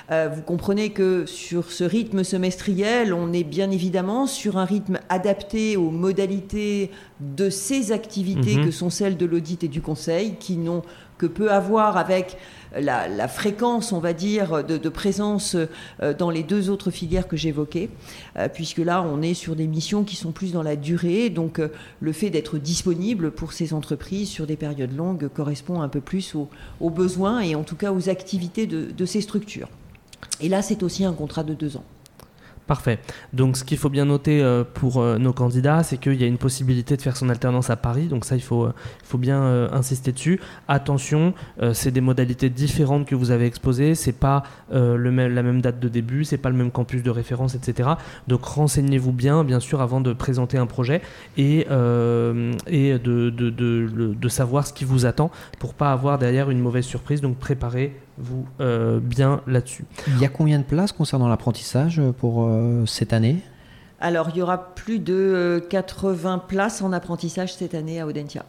[0.10, 5.78] Vous comprenez que sur ce rythme semestriel, on est bien évidemment sur un rythme adapté
[5.78, 8.66] aux modalités de ces activités mhm.
[8.66, 10.82] que sont celles de l'audit et du conseil, qui n'ont
[11.20, 12.38] que peu à voir avec
[12.76, 15.56] la, fréquence, on va dire, de, présence
[16.02, 17.90] euh, dans les deux autres filières que j'évoquais,
[18.38, 21.30] euh, puisque là, on est sur des missions qui sont plus dans la durée.
[21.30, 21.62] Donc,
[22.00, 26.36] le fait d'être disponible pour ces entreprises sur des périodes longues correspond un peu plus
[26.80, 29.70] aux, besoins et en tout cas aux activités de ces structures.
[30.42, 31.84] Et là, c'est aussi un contrat de deux ans.
[32.70, 33.00] Parfait.
[33.34, 36.28] Donc ce qu'il faut bien noter euh, pour euh, nos candidats, c'est qu'il y a
[36.28, 38.06] une possibilité de faire son alternance à Paris.
[38.06, 40.40] Donc ça, il faut, euh, bien insister dessus.
[40.68, 41.34] Attention,
[41.74, 43.96] c'est des modalités différentes que vous avez exposées.
[43.96, 47.90] C'est pas la même date de début, c'est pas le même campus de référence, etc.
[48.28, 51.02] Donc renseignez-vous bien, bien sûr, avant de présenter un projet
[51.38, 52.54] et, de,
[54.30, 57.20] savoir ce qui vous attend pour pas avoir derrière une mauvaise surprise.
[57.20, 58.46] Donc préparez vous
[59.02, 59.86] bien là-dessus.
[60.08, 63.38] Il y a combien de places concernant l'apprentissage pour euh, cette année?
[64.00, 68.46] Alors, il y aura plus de 80 euh, places en apprentissage cette année à Audentia.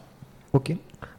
[0.53, 0.75] Ok.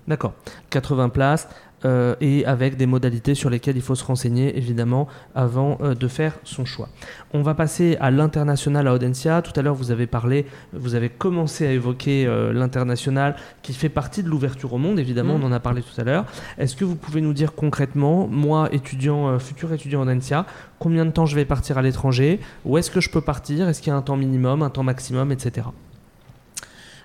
[0.08, 0.32] D'accord.
[0.70, 1.48] 80 places.
[1.84, 6.06] Euh, et avec des modalités sur lesquelles il faut se renseigner évidemment avant euh, de
[6.06, 6.88] faire son choix.
[7.34, 9.42] On va passer à l'international à Audencia.
[9.42, 13.88] Tout à l'heure, vous avez parlé, vous avez commencé à évoquer euh, l'international qui fait
[13.88, 15.42] partie de l'ouverture au monde, évidemment, mm.
[15.42, 16.24] on en a parlé tout à l'heure.
[16.58, 20.46] Est-ce que vous pouvez nous dire concrètement, moi, étudiant, futur étudiant en Audencia,
[20.78, 22.38] combien de temps je vais partir à l'étranger?
[22.64, 23.68] Où est-ce que je peux partir?
[23.68, 25.66] Est-ce qu'il y a un temps minimum, un temps maximum, etc.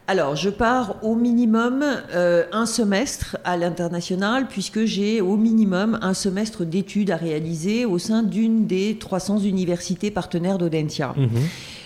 [0.10, 6.14] Alors, je pars au minimum euh, un semestre à l'international, puisque j'ai au minimum un
[6.14, 11.14] semestre d'études à réaliser au sein d'une des 300 universités partenaires d'Audentia.
[11.18, 11.28] Mhm.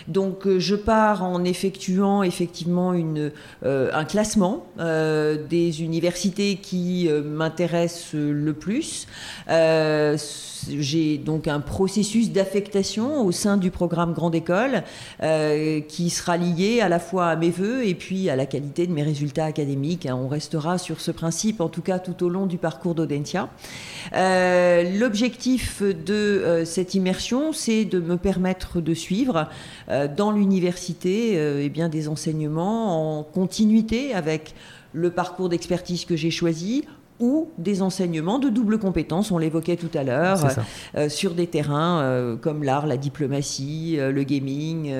[0.07, 3.31] Donc je pars en effectuant effectivement une,
[3.63, 9.05] un classement des universités qui m'intéressent le plus
[10.69, 14.83] j'ai donc un processus d'affectation au sein du programme Grande École
[15.21, 18.87] euh, qui sera lié à la fois à mes voeux et puis à la qualité
[18.87, 20.05] de mes résultats académiques.
[20.05, 20.17] Hein.
[20.21, 23.49] On restera sur ce principe, en tout cas tout au long du parcours d'Audentia.
[24.13, 29.49] Euh, l'objectif de euh, cette immersion, c'est de me permettre de suivre
[30.15, 34.53] dans l'université eh des enseignements en continuité avec
[34.93, 36.85] le parcours d'expertise que j'ai choisi,
[37.21, 40.39] ou des enseignements de double compétence, on l'évoquait tout à l'heure,
[40.95, 44.91] euh, sur des terrains euh, comme l'art, la diplomatie, euh, le gaming,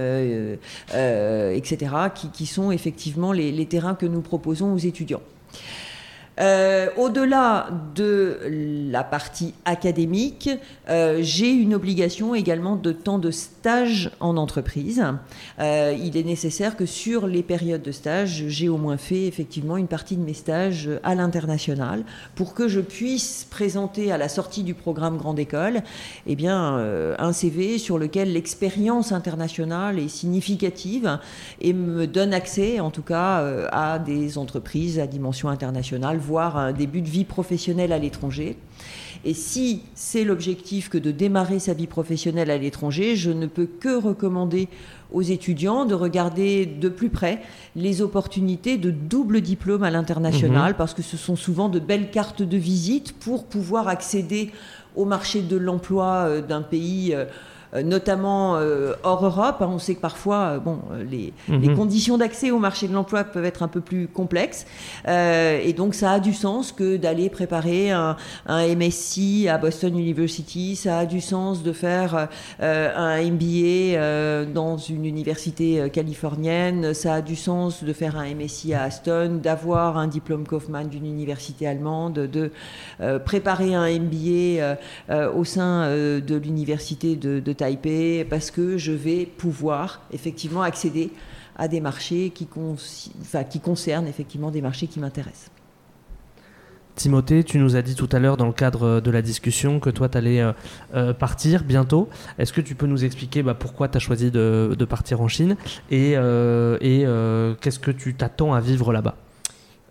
[0.94, 1.92] etc.,
[2.34, 5.22] qui, sont effectivement les terrains que nous proposons aux étudiants.
[6.42, 8.40] Euh, au-delà de
[8.90, 10.50] la partie académique,
[10.90, 15.04] euh, j'ai une obligation également de temps de stage en entreprise.
[15.60, 19.78] Euh, il est nécessaire que sur les périodes de stage, j'ai au moins fait effectivement
[19.78, 24.64] une partie de mes stages à l'international pour que je puisse présenter à la sortie
[24.64, 25.82] du programme Grande École
[26.26, 31.20] eh bien, un CV sur lequel l'expérience internationale est significative
[31.60, 37.02] et me donne accès en tout cas à des entreprises à dimension internationale un début
[37.02, 38.58] de vie professionnelle à l'étranger.
[39.24, 43.68] Et si c'est l'objectif que de démarrer sa vie professionnelle à l'étranger, je ne peux
[43.68, 44.68] que recommander
[45.12, 47.42] aux étudiants de regarder de plus près
[47.76, 50.78] les opportunités de double diplôme à l'international, mhm.
[50.78, 54.52] parce que ce sont souvent de belles cartes de visite pour pouvoir accéder
[54.96, 57.26] au marché de l'emploi euh, d'un pays euh, euh,
[57.74, 59.58] notamment euh, hors Europe.
[59.62, 60.80] Hein, on sait que parfois, euh, bon,
[61.10, 61.76] les, mhm.
[61.76, 64.66] conditions d'accès au marché de l'emploi peuvent être un peu plus complexes.
[65.08, 68.16] et donc, ça a du sens que d'aller préparer un,
[68.48, 70.76] MSc à Boston University.
[70.76, 72.28] Ça a du sens de faire
[72.60, 76.94] un MBA dans une université californienne.
[76.94, 81.06] Ça a du sens de faire un MSc à Aston, d'avoir un diplôme Kaufmann d'une
[81.06, 82.52] université allemande, de
[83.26, 84.78] préparer un MBA
[85.34, 91.12] au sein de l'université de, de Taipei parce que je vais pouvoir effectivement accéder
[91.56, 92.48] à des marchés qui,
[93.50, 95.52] qui concernent effectivement des marchés qui m'intéressent.
[96.96, 99.92] Timothée, tu nous as dit tout à l'heure dans le cadre de la discussion que
[99.92, 100.54] toi, tu allais euh,
[100.96, 102.10] euh, partir bientôt.
[102.40, 105.56] Est-ce que tu peux nous expliquer bah, pourquoi tu as choisi de, partir en Chine
[105.92, 107.06] et, euh, et
[107.62, 109.16] qu'est-ce que tu t'attends à vivre là-bas?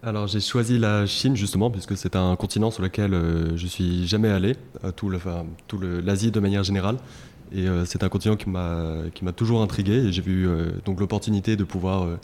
[0.03, 3.13] Alors j'ai choisi la Chine justement puisque c'est un continent sur lequel
[3.55, 4.57] je suis jamais allé,
[4.97, 5.11] tout
[6.03, 6.97] l'Asie de manière générale.
[7.53, 11.57] Et euh, c'est un continent qui m'a toujours intrigué et j'ai vu euh, donc l'opportunité
[11.57, 12.17] de pouvoir euh,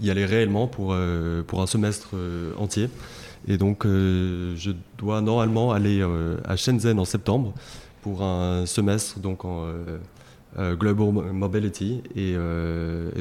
[0.00, 0.96] y aller réellement pour,
[1.46, 2.14] pour un semestre
[2.58, 2.90] entier.
[3.46, 6.04] Et donc je dois normalement aller
[6.44, 7.54] à Shenzhen en septembre
[8.02, 9.68] pour un semestre donc en
[10.58, 12.02] Global Mobility.
[12.16, 12.34] Et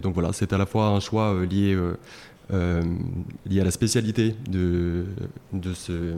[0.02, 1.78] donc voilà, c'est à la fois un choix lié,
[2.50, 5.06] lié à la spécialité de,
[5.52, 6.16] de, ce,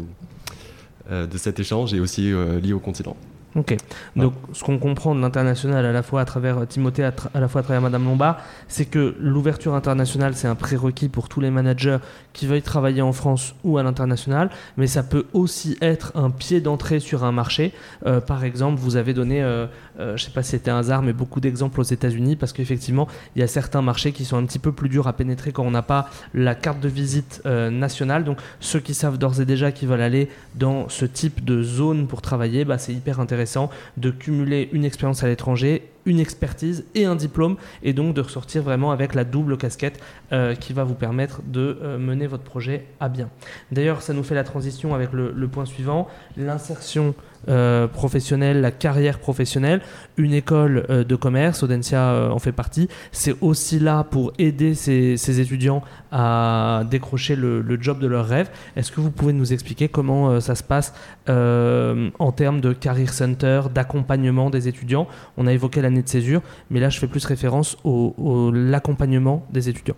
[1.11, 2.31] de cet échange et aussi
[2.61, 3.17] lié au continent.
[3.55, 3.77] Ok.
[4.17, 7.47] Donc, ce qu'on comprend de l'international à la fois à travers euh, Timothée, à, la
[7.47, 8.37] fois à travers Madame Lombard,
[8.67, 11.99] c'est que l'ouverture internationale, c'est un prérequis pour tous les managers
[12.33, 16.59] qui veuillent travailler en France ou à l'international, mais ça peut aussi être un pied
[16.59, 17.71] d'entrée sur un marché.
[18.05, 21.01] Euh, par exemple, vous avez donné, euh, je ne sais pas si c'était un hasard,
[21.01, 24.45] mais beaucoup d'exemples aux États-Unis, parce qu'effectivement, il y a certains marchés qui sont un
[24.45, 28.23] petit peu plus durs à pénétrer quand on n'a pas la carte de visite nationale.
[28.23, 32.07] Donc, ceux qui savent d'ores et déjà qu'ils veulent aller dans ce type de zone
[32.07, 37.05] pour travailler, bah, c'est hyper intéressant de cumuler une expérience à l'étranger, une expertise et
[37.05, 39.99] un diplôme, et donc de ressortir vraiment avec la double casquette
[40.31, 43.29] euh, qui va vous permettre de euh, mener votre projet à bien.
[43.71, 47.15] D'ailleurs, ça nous fait la transition avec le point suivant, l'insertion
[47.47, 49.81] euh, professionnelle, la carrière professionnelle.
[50.17, 55.83] Une école de commerce, Audencia en fait partie, c'est aussi là pour aider ces, étudiants
[56.17, 58.49] à décrocher le, job de leur rêve.
[58.77, 60.93] Est-ce que vous pouvez nous expliquer comment ça se passe
[61.27, 65.07] en termes de career center, d'accompagnement des étudiants?
[65.35, 69.67] On a évoqué l'année de césure, mais là je fais plus référence au l'accompagnement des
[69.67, 69.97] étudiants.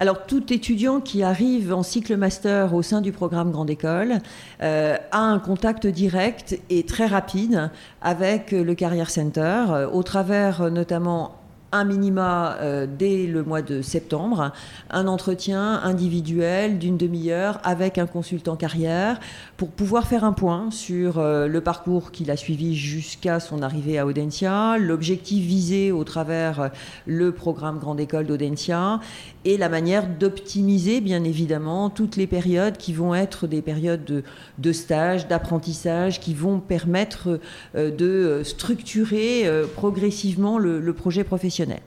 [0.00, 4.18] Alors, tout étudiant qui arrive en cycle master au sein du programme Grande École
[4.62, 10.62] euh, a un contact direct et très rapide avec le Carrière Center, euh, au travers
[10.62, 11.37] euh, notamment
[11.72, 14.52] un minima euh, dès le mois de septembre,
[14.90, 19.20] un entretien individuel d'une demi-heure avec un consultant carrière
[19.56, 23.98] pour pouvoir faire un point sur euh, le parcours qu'il a suivi jusqu'à son arrivée
[23.98, 26.68] à Audencia, l'objectif visé au travers euh,
[27.06, 29.00] le programme Grande École d'Audencia
[29.44, 34.24] et la manière d'optimiser bien évidemment toutes les périodes qui vont être des périodes
[34.58, 37.40] de, stage, d'apprentissage, qui vont permettre
[37.74, 41.80] de structurer progressivement le projet professionnel.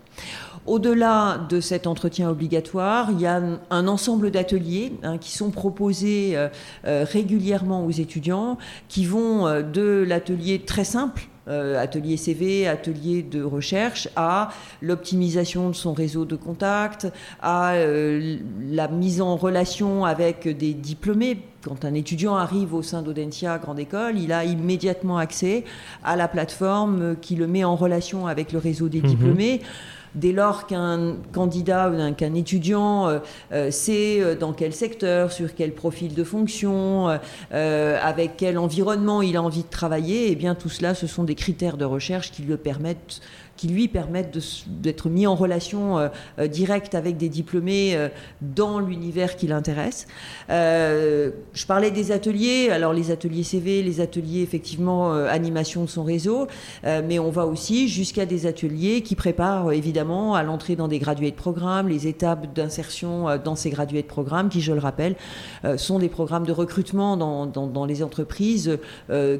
[0.68, 6.34] Au-delà de cet entretien obligatoire, il y a un ensemble d'ateliers hein, qui sont proposés
[6.36, 6.50] euh,
[6.86, 11.24] euh, régulièrement aux étudiants, qui vont euh, de l'atelier très simple,
[11.78, 14.50] atelier CV, atelier de recherche, à
[14.82, 17.08] l'optimisation de son réseau de contacts,
[17.42, 17.74] à
[18.70, 21.38] la mise en relation avec des diplômés.
[21.64, 25.64] Quand un étudiant arrive au sein d'Audencia Grande École, il a immédiatement accès
[26.04, 29.08] à la plateforme qui le met en relation avec le réseau des mhm.
[29.08, 29.62] diplômés
[30.16, 33.20] dès lors qu'un candidat ou qu'un étudiant euh,
[33.52, 37.20] euh, sait euh, dans quel secteur, sur quel profil de fonction,
[37.52, 41.36] avec quel environnement il a envie de travailler, eh bien tout cela, ce sont des
[41.36, 43.22] critères de recherche qui lui permettent
[43.58, 44.38] qui lui permettent
[44.82, 46.08] d'être mis en relation euh,
[46.40, 48.10] euh, directe avec des diplômés euh,
[48.42, 50.08] dans l'univers qui l'intéresse.
[50.50, 56.48] je parlais des ateliers, alors les ateliers CV, les ateliers effectivement animation de son réseau,
[56.84, 61.32] mais on va aussi jusqu'à des ateliers qui préparent évidemment à l'entrée dans des gradués
[61.32, 65.16] de programme, les étapes d'insertion dans ces gradués de programme qui, je le rappelle,
[65.78, 68.78] sont des programmes de recrutement dans, dans les entreprises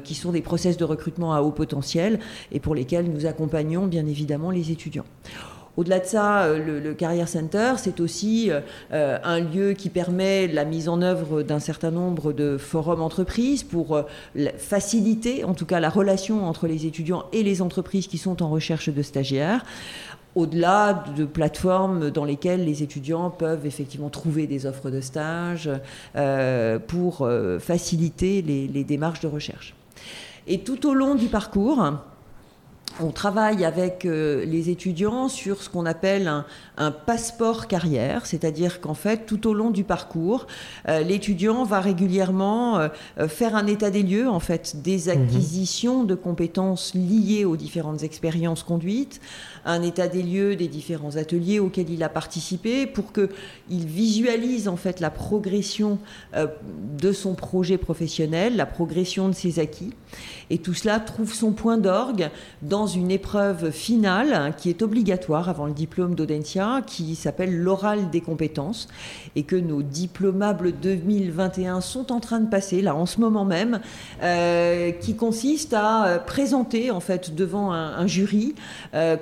[0.04, 4.06] qui sont des process de recrutement à haut potentiel et pour lesquels nous accompagnons bien
[4.06, 4.11] évidemment
[4.50, 5.04] les étudiants.
[5.78, 8.60] Au-delà de ça, euh, le, Career Center, c'est aussi euh,
[8.92, 13.62] euh, un lieu qui permet la mise en œuvre d'un certain nombre de forums entreprises
[13.62, 14.02] pour
[14.58, 18.50] faciliter, en tout cas, la relation entre les étudiants et les entreprises qui sont en
[18.50, 19.64] recherche de stagiaires
[20.34, 25.68] au-delà de plateformes dans lesquelles les étudiants peuvent effectivement trouver des offres de stage
[26.86, 27.28] pour
[27.60, 29.74] faciliter les, démarches de recherche.
[30.46, 31.82] Et tout au long du parcours,
[33.00, 36.28] on travaille avec euh, les étudiants sur ce qu'on appelle
[36.76, 40.46] un, passeport carrière, c'est-à-dire qu'en fait, tout au long du parcours,
[40.88, 42.88] euh, l'étudiant va régulièrement euh,
[43.28, 45.10] faire un état des lieux, en fait, des mhm.
[45.10, 49.20] acquisitions de compétences liées aux différentes expériences conduites,
[49.64, 54.76] un état des lieux des différents ateliers auxquels il a participé pour qu'il visualise en
[54.76, 55.98] fait la progression
[56.34, 56.46] euh,
[56.98, 59.92] de son projet professionnel, la progression de ses acquis.
[60.50, 62.28] Et tout cela trouve son point d'orgue
[62.60, 68.10] dans une épreuve finale hein, qui est obligatoire avant le diplôme d'Audencia, qui s'appelle l'oral
[68.10, 68.88] des compétences,
[69.36, 73.80] et que nos diplomables 2021 sont en train de passer, là en ce moment même,
[74.22, 78.54] euh, qui consiste à euh, présenter en fait devant un jury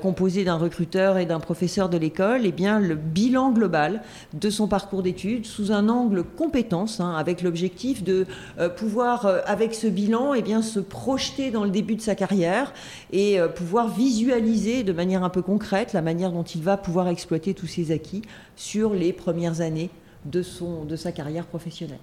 [0.03, 4.03] composé d'un recruteur et d'un professeur de l'école, eh bien, le bilan global
[4.33, 8.27] de son parcours d'études sous un angle compétence, hein, avec l'objectif de
[8.59, 12.15] euh, pouvoir, euh, avec ce bilan, eh bien, se projeter dans le début de sa
[12.15, 12.73] carrière
[13.13, 17.09] et euh, pouvoir visualiser de manière un peu concrète la manière dont il va pouvoir
[17.09, 18.23] exploiter tous ses acquis
[18.57, 19.91] sur les premières années
[20.25, 21.99] de, son, de sa carrière professionnelle.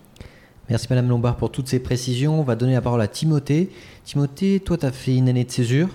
[0.70, 2.42] Merci Madame Lombard pour toutes ces précisions.
[2.42, 3.70] On va donner la parole à Timothée.
[4.04, 5.88] Timothée, toi, tu as fait une année de césure.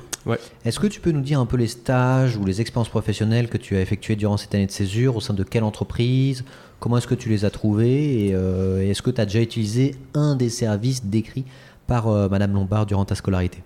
[0.64, 3.58] Est-ce que tu peux nous dire un peu les stages ou les expériences professionnelles que
[3.58, 6.44] tu as effectuées durant cette année de césure Au sein de quelle entreprise?
[6.80, 8.26] Comment est-ce que tu les as trouvées?
[8.26, 11.44] Et euh, est-ce que tu as déjà utilisé un des services décrits
[11.86, 13.62] par euh, Madame Lombard durant ta scolarité?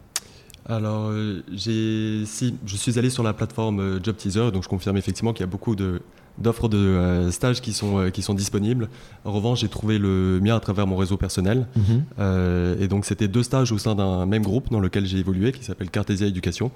[0.68, 5.32] Alors, euh, si, je suis allé sur la plateforme Job Teaser, donc je confirme effectivement
[5.32, 6.00] qu'il y a beaucoup de,
[6.38, 8.88] d'offres de euh, stages qui sont, euh, qui sont disponibles.
[9.24, 11.66] En revanche, j'ai trouvé le mien à travers mon réseau personnel.
[11.76, 12.04] Mhm.
[12.18, 15.52] Euh, et donc, c'était deux stages au sein d'un même groupe dans lequel j'ai évolué,
[15.52, 16.70] qui s'appelle Cartesia Éducation.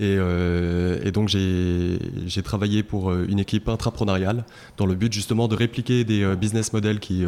[0.00, 4.44] Et, et, donc j'ai travaillé pour une équipe intrapreneuriale
[4.76, 7.24] dans le but justement de répliquer des business models qui,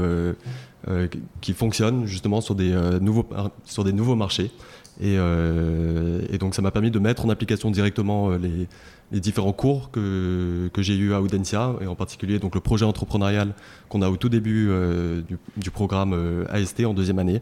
[1.41, 3.29] qui fonctionnent justement sur des, nouveaux,
[3.65, 4.53] sur des nouveaux marchés.
[5.01, 8.69] Et, et donc ça m'a permis de mettre en application directement les,
[9.13, 13.53] les différents cours que, j'ai eu à Audencia, et en particulier donc le projet entrepreneurial
[13.89, 15.23] qu'on a au tout début euh,
[15.57, 17.41] du, programme euh, AST en deuxième année.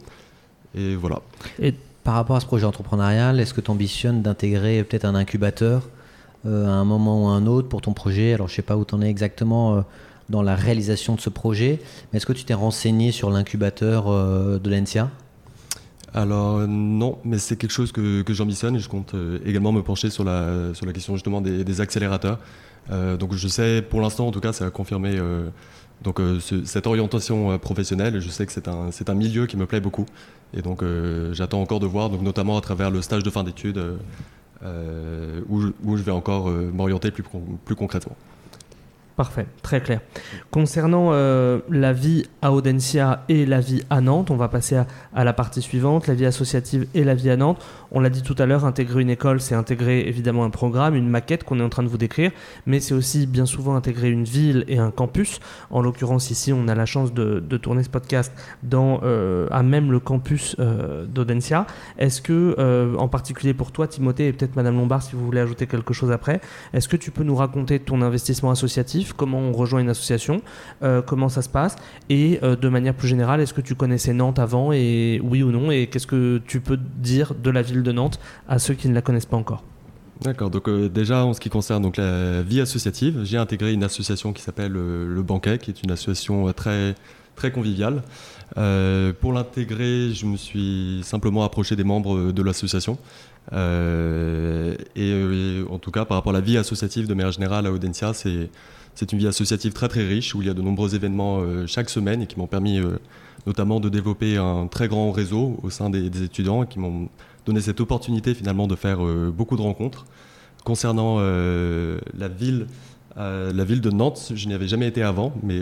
[0.75, 1.21] Et voilà.
[1.61, 5.89] Et par rapport à ce projet entrepreneurial, est-ce que tu ambitionnes d'intégrer peut-être un incubateur
[6.47, 8.33] euh, à un moment ou à un autre pour ton projet?
[8.33, 9.85] Alors je ne sais pas où tu en es exactement
[10.29, 11.81] dans la réalisation de ce projet,
[12.13, 14.11] mais est-ce que tu t'es renseigné sur l'incubateur
[14.61, 15.11] de l'ENSIA
[16.15, 20.11] alors non, mais c'est quelque chose que, j'ambitionne et je compte euh, également me pencher
[20.11, 22.39] sur la, sur la question justement des, accélérateurs.
[22.91, 25.49] Euh, donc je sais, pour l'instant en tout cas, ça a confirmé euh,
[26.03, 26.21] donc,
[26.65, 30.07] cette orientation professionnelle et je sais que c'est un, milieu qui me plaît beaucoup.
[30.55, 30.83] Et donc
[31.33, 33.83] j'attends encore de voir, donc, notamment à travers le stage de fin d'études,
[34.63, 38.17] où, je vais encore m'orienter plus concrètement.
[39.19, 39.99] Parfait, très clair.
[40.53, 44.77] Concernant euh, la vie à Audencia et la vie à Nantes, on va passer
[45.13, 47.61] à, la partie suivante, la vie associative et la vie à Nantes.
[47.93, 51.09] On l'a dit tout à l'heure, intégrer une école, c'est intégrer évidemment un programme, une
[51.09, 52.31] maquette qu'on est en train de vous décrire,
[52.67, 55.41] mais c'est aussi bien souvent intégrer une ville et un campus.
[55.71, 58.33] En l'occurrence ici, on a la chance de, tourner ce podcast
[58.73, 61.67] euh, à même le campus euh, d'Audencia.
[61.99, 65.67] Est-ce que, en particulier pour toi, Timothée, et peut-être Madame Lombard, si vous voulez ajouter
[65.67, 66.41] quelque chose après,
[66.73, 68.79] est-ce que tu peux nous raconter ton investissement associatif
[69.17, 70.43] comment on rejoint une association,
[70.83, 71.77] euh, comment ça se passe,
[72.09, 75.51] et euh, de manière plus générale, est-ce que tu connaissais Nantes avant, et oui ou
[75.51, 78.19] non, et qu'est-ce que tu peux dire de la ville de Nantes
[78.49, 79.63] à ceux qui ne la connaissent pas encore
[80.21, 83.85] D'accord, donc euh, déjà en ce qui concerne donc, la vie associative, j'ai intégré une
[83.85, 86.97] association qui s'appelle Le Banquet, qui est une association très,
[87.37, 88.03] très conviviale.
[88.55, 92.99] pour l'intégrer, je me suis simplement approché des membres de l'association.
[93.53, 93.57] et
[95.71, 98.51] en tout cas, par rapport à la vie associative de manière générale à Audencia, c'est
[98.99, 101.69] c'est une vie associative très très riche où il y a de nombreux événements euh,
[101.69, 102.99] chaque semaine et qui m'ont permis euh,
[103.47, 107.09] notamment de développer un très grand réseau au sein des, étudiants et qui m'ont
[107.49, 110.07] donné cette opportunité finalement de faire euh, beaucoup de rencontres.
[110.65, 112.67] Concernant la ville,
[113.17, 115.61] la ville de Nantes, je n'y avais jamais été avant, mais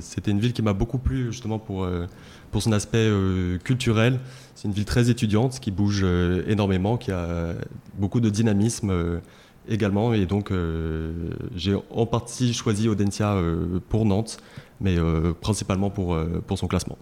[0.00, 1.88] c'était une ville qui m'a beaucoup plu justement pour,
[2.52, 3.10] pour son aspect
[3.64, 4.20] culturel.
[4.54, 6.06] C'est une ville très étudiante qui bouge
[6.46, 7.54] énormément, qui a
[7.98, 8.92] beaucoup de dynamisme
[9.68, 10.14] également.
[10.14, 11.12] Et donc, euh,
[11.54, 14.38] j'ai en partie choisi Audencia euh, pour Nantes,
[14.80, 16.16] mais euh, principalement pour,
[16.46, 16.98] pour son classement.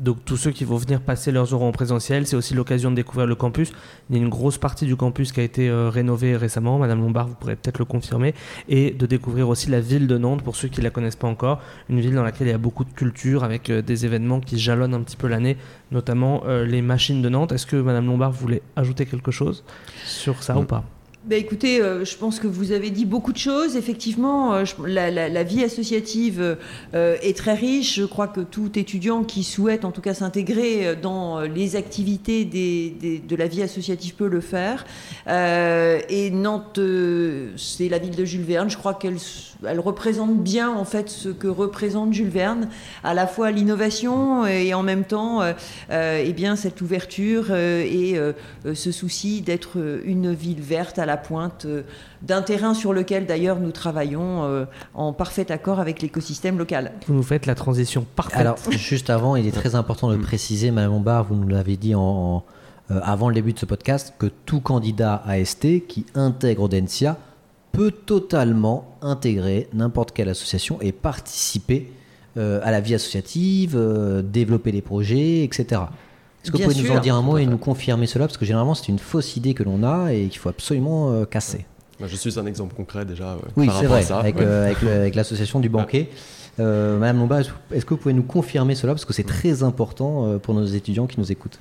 [0.00, 2.96] Donc tous ceux qui vont venir passer leurs heures en présentiel, c'est aussi l'occasion de
[2.96, 3.72] découvrir le campus.
[4.08, 7.26] Il y a une grosse partie du campus qui a été rénové récemment, Madame Lombard,
[7.26, 8.34] vous pourrez peut-être le confirmer,
[8.68, 11.26] et de découvrir aussi la ville de Nantes pour ceux qui ne la connaissent pas
[11.26, 14.58] encore, une ville dans laquelle il y a beaucoup de culture avec des événements qui
[14.58, 15.56] jalonnent un petit peu l'année,
[15.90, 17.50] notamment les machines de Nantes.
[17.50, 19.64] Est-ce que Madame Lombard voulait ajouter quelque chose
[20.04, 20.84] sur ça ou pas?
[21.24, 23.76] Bah, écoutez, euh, je pense que vous avez dit beaucoup de choses.
[23.76, 26.56] Effectivement, euh, la, vie associative
[26.94, 27.96] euh, est très riche.
[27.96, 33.36] Je crois que tout étudiant qui souhaite en tout cas s'intégrer dans les activités de
[33.36, 34.86] la vie associative peut le faire.
[35.26, 36.80] et Nantes,
[37.56, 38.70] c'est la ville de Jules Verne.
[38.70, 39.16] Je crois qu'elle
[39.66, 42.68] elle représente bien en fait ce que représente Jules Verne,
[43.02, 45.40] à la fois l'innovation et en même temps
[45.90, 48.16] eh bien, cette ouverture et
[48.72, 51.82] ce souci d'être une ville verte la pointe euh,
[52.22, 56.92] d'un terrain sur lequel d'ailleurs nous travaillons euh, en parfait accord avec l'écosystème local.
[57.08, 58.38] Vous nous faites la transition parfaite.
[58.38, 61.96] Alors juste avant, il est très important de préciser, Madame Lombard, vous nous l'avez dit
[61.96, 62.44] en,
[62.92, 67.16] euh, avant le début de ce podcast, que tout candidat AST qui intègre Audencia
[67.72, 71.92] peut totalement intégrer n'importe quelle association et participer
[72.36, 73.76] à la vie associative,
[74.22, 75.80] développer des projets, etc.
[76.42, 78.44] Est-ce que vous pouvez nous en dire un mot et nous confirmer cela Parce que
[78.44, 81.66] généralement, c'est une fausse idée que l'on a et qu'il faut absolument euh, casser.
[82.00, 83.36] Je suis un exemple concret déjà.
[83.56, 86.08] oui, c'est vrai, avec, euh, avec l'association du banquet.
[86.60, 90.38] Euh, Madame Lombard, est-ce que vous pouvez nous confirmer cela Parce que c'est très important
[90.38, 91.60] pour nos étudiants qui nous écoutent.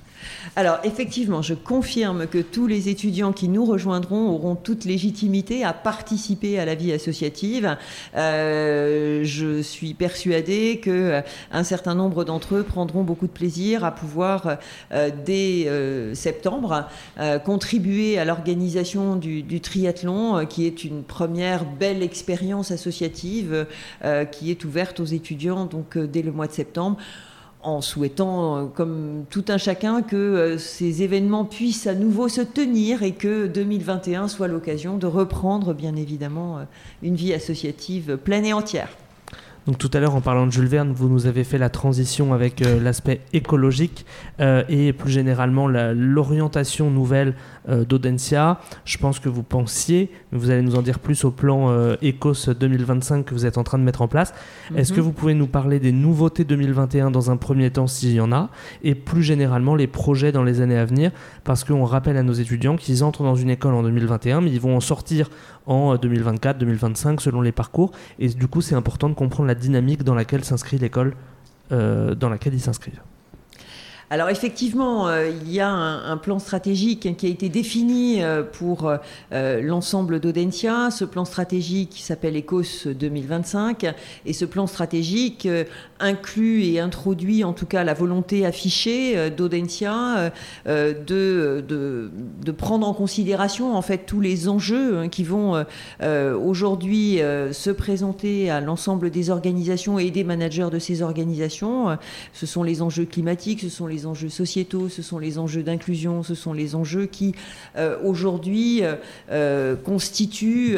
[0.56, 5.74] Alors effectivement, je confirme que tous les étudiants qui nous rejoindront auront toute légitimité à
[5.74, 7.78] participer à la vie associative.
[8.16, 13.92] Euh, je suis persuadée que euh, certain nombre d'entre eux prendront beaucoup de plaisir à
[13.94, 14.58] pouvoir
[14.94, 15.68] euh, dès
[16.16, 16.88] septembre
[17.44, 23.66] contribuer à l'organisation du, triathlon, qui est une première belle expérience associative
[24.32, 26.98] qui est ouverte aux étudiants donc dès le mois de septembre
[27.68, 32.42] en souhaitant, euh, comme tout un chacun, que euh, ces événements puissent à nouveau se
[32.42, 36.64] tenir et que 2021 soit l'occasion de reprendre, bien évidemment, euh,
[37.04, 38.90] une vie associative pleine et entière.
[39.68, 42.34] Donc tout à l'heure, en parlant de Jules Verne, vous nous avez fait la transition
[42.34, 44.06] avec l'aspect écologique
[44.40, 47.36] et plus généralement l'orientation nouvelle
[47.70, 48.62] euh, d'Audencia.
[48.86, 51.98] Je pense que vous pensiez, mais vous allez nous en dire plus au plan euh,
[52.02, 54.34] ECOS 2025 que vous êtes en train de mettre en place.
[54.74, 55.06] Est-ce que mhm.
[55.06, 58.50] vous pouvez nous parler des nouveautés 2021 dans un premier temps, s'il y en a,
[58.84, 61.12] et plus généralement les projets dans les années à venir?
[61.44, 64.62] Parce qu'on rappelle à nos étudiants qu'ils entrent dans une école en 2021, mais ils
[64.62, 65.30] vont en sortir
[65.68, 67.92] en 2024, 2025 selon les parcours.
[68.18, 71.16] Et du coup, c'est important de comprendre la dynamique dans laquelle s'inscrit l'école
[71.72, 73.02] euh, dans laquelle ils s'inscrivent.
[74.10, 78.90] Alors effectivement, euh, il y a un, plan stratégique qui a été défini euh, pour
[78.90, 80.92] euh, l'ensemble d'Audencia.
[80.92, 83.94] Ce plan stratégique s'appelle ECOS 2025
[84.26, 85.48] et ce plan stratégique
[86.00, 90.32] inclut et introduit en tout cas la volonté affichée d'Audencia
[90.66, 92.12] de,
[92.58, 95.66] prendre en considération en fait tous les enjeux hein, qui vont
[96.02, 97.20] aujourd'hui
[97.52, 101.98] se présenter à l'ensemble des organisations et des managers de ces organisations.
[102.34, 105.64] Ce sont les enjeux climatiques, ce sont les les enjeux sociétaux, ce sont les enjeux
[105.64, 107.34] d'inclusion, ce sont les enjeux qui
[107.76, 108.96] euh, aujourd'hui euh,
[109.32, 110.78] euh, constituent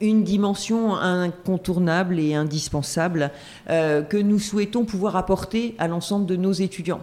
[0.00, 3.30] une dimension incontournable et indispensable
[3.70, 7.00] euh, que nous souhaitons pouvoir apporter à l'ensemble de nos étudiants.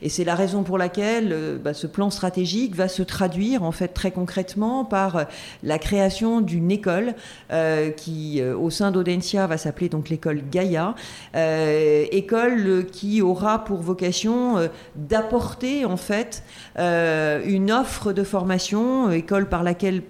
[0.00, 3.72] Et c'est la raison pour laquelle euh, bah, ce plan stratégique va se traduire en
[3.72, 5.26] fait très concrètement par
[5.62, 7.14] la création d'une école
[7.52, 10.94] euh, qui, au sein d'Audencia, va s'appeler donc l'école Gaïa,
[11.34, 16.42] école qui aura pour vocation d'apporter en fait
[16.76, 20.02] une offre de formation, école par laquelle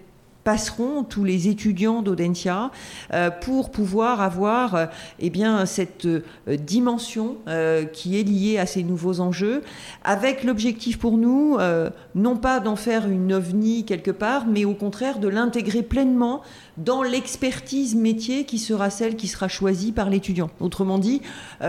[0.44, 2.70] passeront tous les étudiants d'Audencia
[3.12, 4.86] euh, pour pouvoir avoir euh,
[5.18, 7.36] eh bien, cette euh, dimension
[7.92, 9.62] qui est liée à ces nouveaux enjeux,
[10.04, 11.58] avec l'objectif pour nous,
[12.14, 16.42] non pas d'en faire une ovni quelque part, mais au contraire de l'intégrer pleinement
[16.76, 20.50] dans l'expertise métier qui sera celle qui sera choisie par l'étudiant.
[20.60, 21.20] Autrement dit,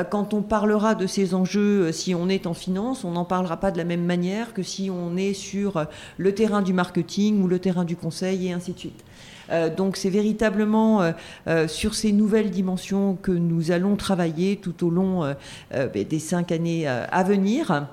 [0.09, 3.71] quand on parlera de ces enjeux, si on est en finance, on n'en parlera pas
[3.71, 5.85] de la même manière que si on est sur
[6.17, 9.03] le terrain du marketing ou le terrain du conseil et ainsi de suite.
[9.49, 11.11] Euh, donc c'est véritablement euh,
[11.47, 15.35] euh, sur ces nouvelles dimensions que nous allons travailler tout au long
[15.71, 17.87] ben, des cinq années à venir.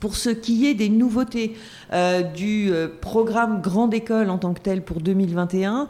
[0.00, 1.54] Pour ce qui est des nouveautés
[2.34, 5.88] du programme Grande École en tant que tel pour 2021,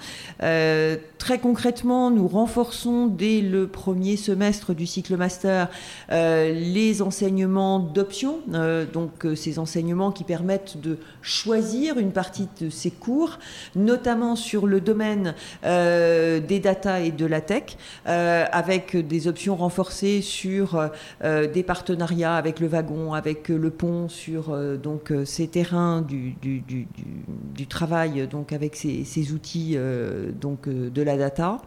[1.23, 5.69] Très concrètement, nous renforçons dès le premier semestre du cycle master
[6.11, 12.49] euh, les enseignements d'options, euh, donc euh, ces enseignements qui permettent de choisir une partie
[12.61, 13.39] de ces cours,
[13.77, 20.91] notamment sur le domaine des data et de la tech, avec des options renforcées sur
[21.23, 26.37] des partenariats avec le wagon, avec le pont, sur donc ces terrains du,
[27.69, 29.77] travail, donc avec ces, ces outils
[30.41, 31.61] donc de la data.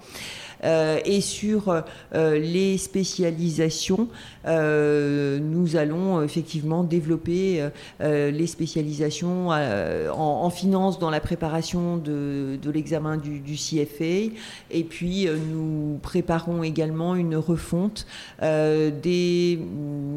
[0.64, 1.70] Euh, et sur
[2.14, 4.08] euh, les spécialisations,
[4.48, 7.64] euh, nous allons effectivement développer
[8.00, 14.34] les spécialisations en, finance dans la préparation de, l'examen du, CFA.
[14.72, 18.06] Et puis, nous préparons également une refonte
[18.42, 19.60] des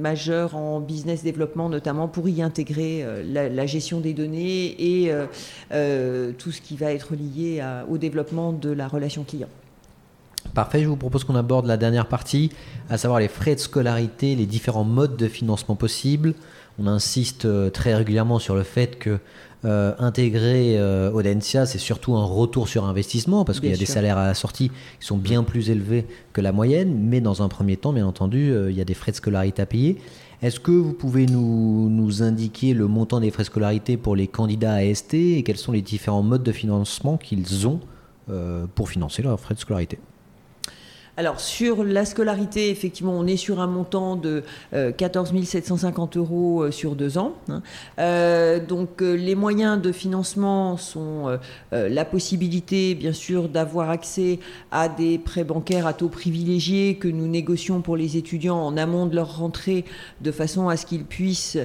[0.01, 5.13] majeurs en business développement, notamment pour y intégrer la, gestion des données et
[6.39, 9.49] tout ce qui va être lié au développement de la relation client.
[10.55, 12.51] Parfait, je vous propose qu'on aborde la dernière partie,
[12.91, 16.35] à savoir les frais de scolarité, les différents modes de financement possibles.
[16.81, 19.19] On insiste euh, très régulièrement sur le fait que
[19.65, 23.87] euh, intégrer euh, Audencia, c'est surtout un retour sur investissement, parce qu'il y a des
[23.87, 24.71] salaires à la sortie
[25.01, 28.55] qui sont bien plus élevés que la moyenne, mais dans un premier temps, bien entendu,
[28.69, 29.99] il y a des frais de scolarité à payer.
[30.41, 34.29] Est-ce que vous pouvez nous, nous, indiquer le montant des frais de scolarité pour les
[34.29, 37.81] candidats à ST et quels sont les différents modes de financement qu'ils ont
[38.77, 39.99] pour financer leurs frais de scolarité?
[41.19, 44.45] Alors sur la scolarité, effectivement, on est sur un montant de
[44.97, 47.35] 14 euh, 750 euros euh, sur deux ans.
[47.49, 47.61] Hein.
[47.99, 51.37] Euh, donc les moyens de financement sont
[51.73, 54.39] la possibilité, bien sûr, d'avoir accès
[54.71, 59.07] à des prêts bancaires à taux privilégiés que nous négocions pour les étudiants en amont
[59.07, 59.85] de leur rentrée,
[60.21, 61.59] de façon à ce qu'ils puissent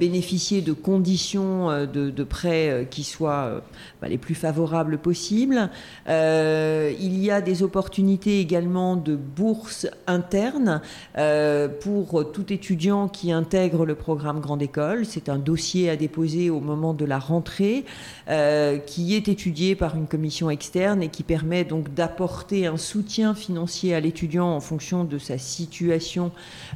[0.00, 3.62] bénéficier de conditions de, prêts qui soient
[4.02, 5.70] bah, les plus favorables possibles.
[6.08, 10.80] il y a des opportunités également de bourses internes
[11.16, 15.04] euh, pour tout étudiant qui intègre le programme Grande École.
[15.04, 17.84] C'est un dossier à déposer au moment de la rentrée
[18.28, 23.34] euh, qui est étudié par une commission externe et qui permet donc d'apporter un soutien
[23.34, 26.30] financier à l'étudiant en fonction de sa situation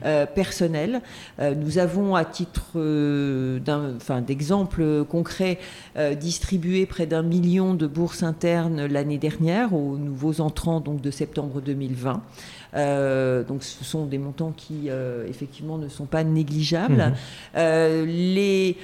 [0.05, 1.03] euh, personnelle.
[1.41, 2.79] nous avons à titre
[4.21, 5.59] d'exemple concret
[6.21, 11.61] distribué près d'un million de bourses internes l'année dernière aux nouveaux entrants donc de septembre
[11.61, 12.02] 2020
[12.75, 16.95] euh, donc ce sont des montants qui euh, effectivement ne sont pas négligeables.
[16.95, 17.15] Mhm.
[17.57, 18.77] Euh, les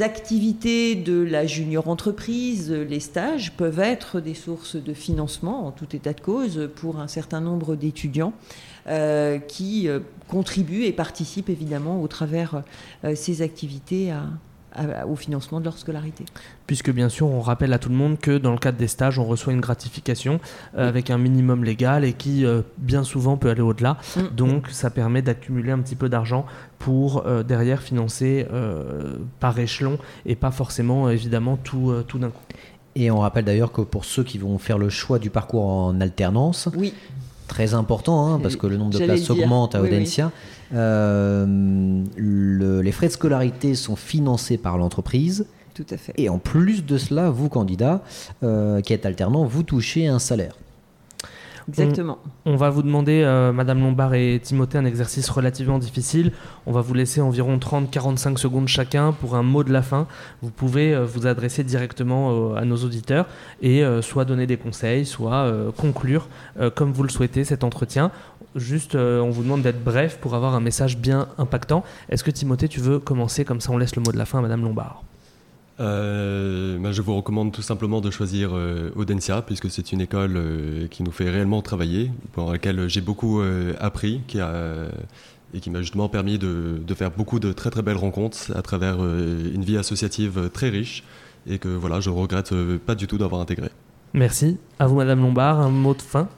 [0.00, 5.94] activités de la junior entreprise, les stages peuvent être des sources de financement en tout
[5.94, 8.32] état de cause pour un certain nombre d'étudiants.
[9.48, 9.88] qui
[10.28, 12.62] contribuent et participent évidemment au travers
[13.14, 14.22] ces activités à,
[15.08, 16.24] au financement de leur scolarité.
[16.66, 19.18] Puisque bien sûr, on rappelle à tout le monde que dans le cadre des stages,
[19.18, 20.40] on reçoit une gratification
[20.76, 23.98] euh, avec un minimum légal et qui euh, bien souvent peut aller au-delà.
[24.16, 24.20] Mm.
[24.34, 26.46] Donc ça permet d'accumuler un petit peu d'argent
[26.78, 28.46] pour euh, derrière financer
[29.40, 32.42] par échelon et pas forcément évidemment tout, tout d'un coup.
[32.94, 36.00] Et on rappelle d'ailleurs que pour ceux qui vont faire le choix du parcours en
[36.00, 36.94] alternance, oui.
[37.46, 40.32] très important, hein, parce que le nombre de places augmente à Audencia.
[40.74, 45.46] Euh, les frais de scolarité sont financés par l'entreprise.
[45.74, 46.12] Tout à fait.
[46.16, 48.02] Et en plus de cela, vous, candidat,
[48.42, 50.56] euh, qui êtes alternant, vous touchez un salaire.
[51.68, 52.18] Exactement.
[52.44, 56.32] On, va vous demander, euh, Madame Lombard et Timothée, un exercice relativement difficile.
[56.66, 60.06] On va vous laisser environ 30-45 secondes chacun pour un mot de la fin.
[60.42, 63.26] Vous pouvez euh, vous adresser directement à nos auditeurs
[63.62, 66.28] et soit donner des conseils, soit conclure
[66.74, 68.10] comme vous le souhaitez cet entretien.
[68.54, 71.84] Juste, on vous demande d'être bref pour avoir un message bien impactant.
[72.08, 73.44] Est-ce que Timothée, tu veux commencer?
[73.44, 75.02] Comme ça on laisse le mot de la fin à Madame Lombard
[75.78, 80.36] euh, ben, je vous recommande tout simplement de choisir euh, Audencia, puisque c'est une école
[80.36, 83.42] euh, qui nous fait réellement travailler, pour laquelle j'ai beaucoup
[83.78, 84.88] appris, qui a,
[85.54, 88.62] et qui m'a justement permis de, de, faire beaucoup de très très belles rencontres à
[88.62, 91.04] travers une vie associative très riche,
[91.48, 93.70] et que voilà, je regrette pas du tout d'avoir intégré.
[94.14, 94.58] Merci.
[94.78, 96.28] À vous, Madame Lombard, un mot de fin?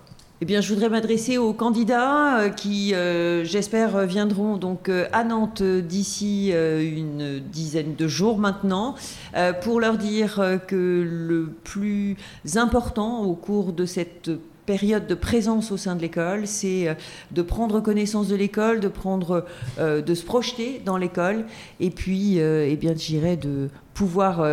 [0.40, 5.24] Eh bien, je voudrais m'adresser aux candidats euh, qui, euh, j'espère, viendront donc euh, à
[5.24, 8.94] Nantes d'ici une dizaine de jours maintenant,
[9.62, 12.16] pour leur dire que le plus
[12.56, 14.30] important au cours de cette
[14.66, 16.96] période de présence au sein de l'école, c'est
[17.30, 19.44] de prendre connaissance de l'école, de prendre,
[19.78, 21.44] de se projeter dans l'école,
[21.80, 24.46] et puis, eh bien, j'irais de pouvoir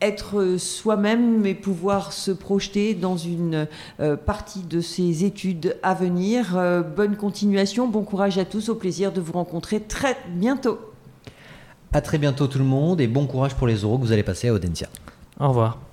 [0.00, 3.66] être soi-même et pouvoir se projeter dans une
[4.00, 6.56] euh, partie de ses études à venir.
[6.56, 10.78] Euh, bonne continuation, bon courage à tous, au plaisir de vous rencontrer très bientôt.
[11.92, 14.22] À très bientôt tout le monde et bon courage pour les oraux que vous allez
[14.22, 14.88] passer à Audencia.
[15.38, 15.89] Au revoir.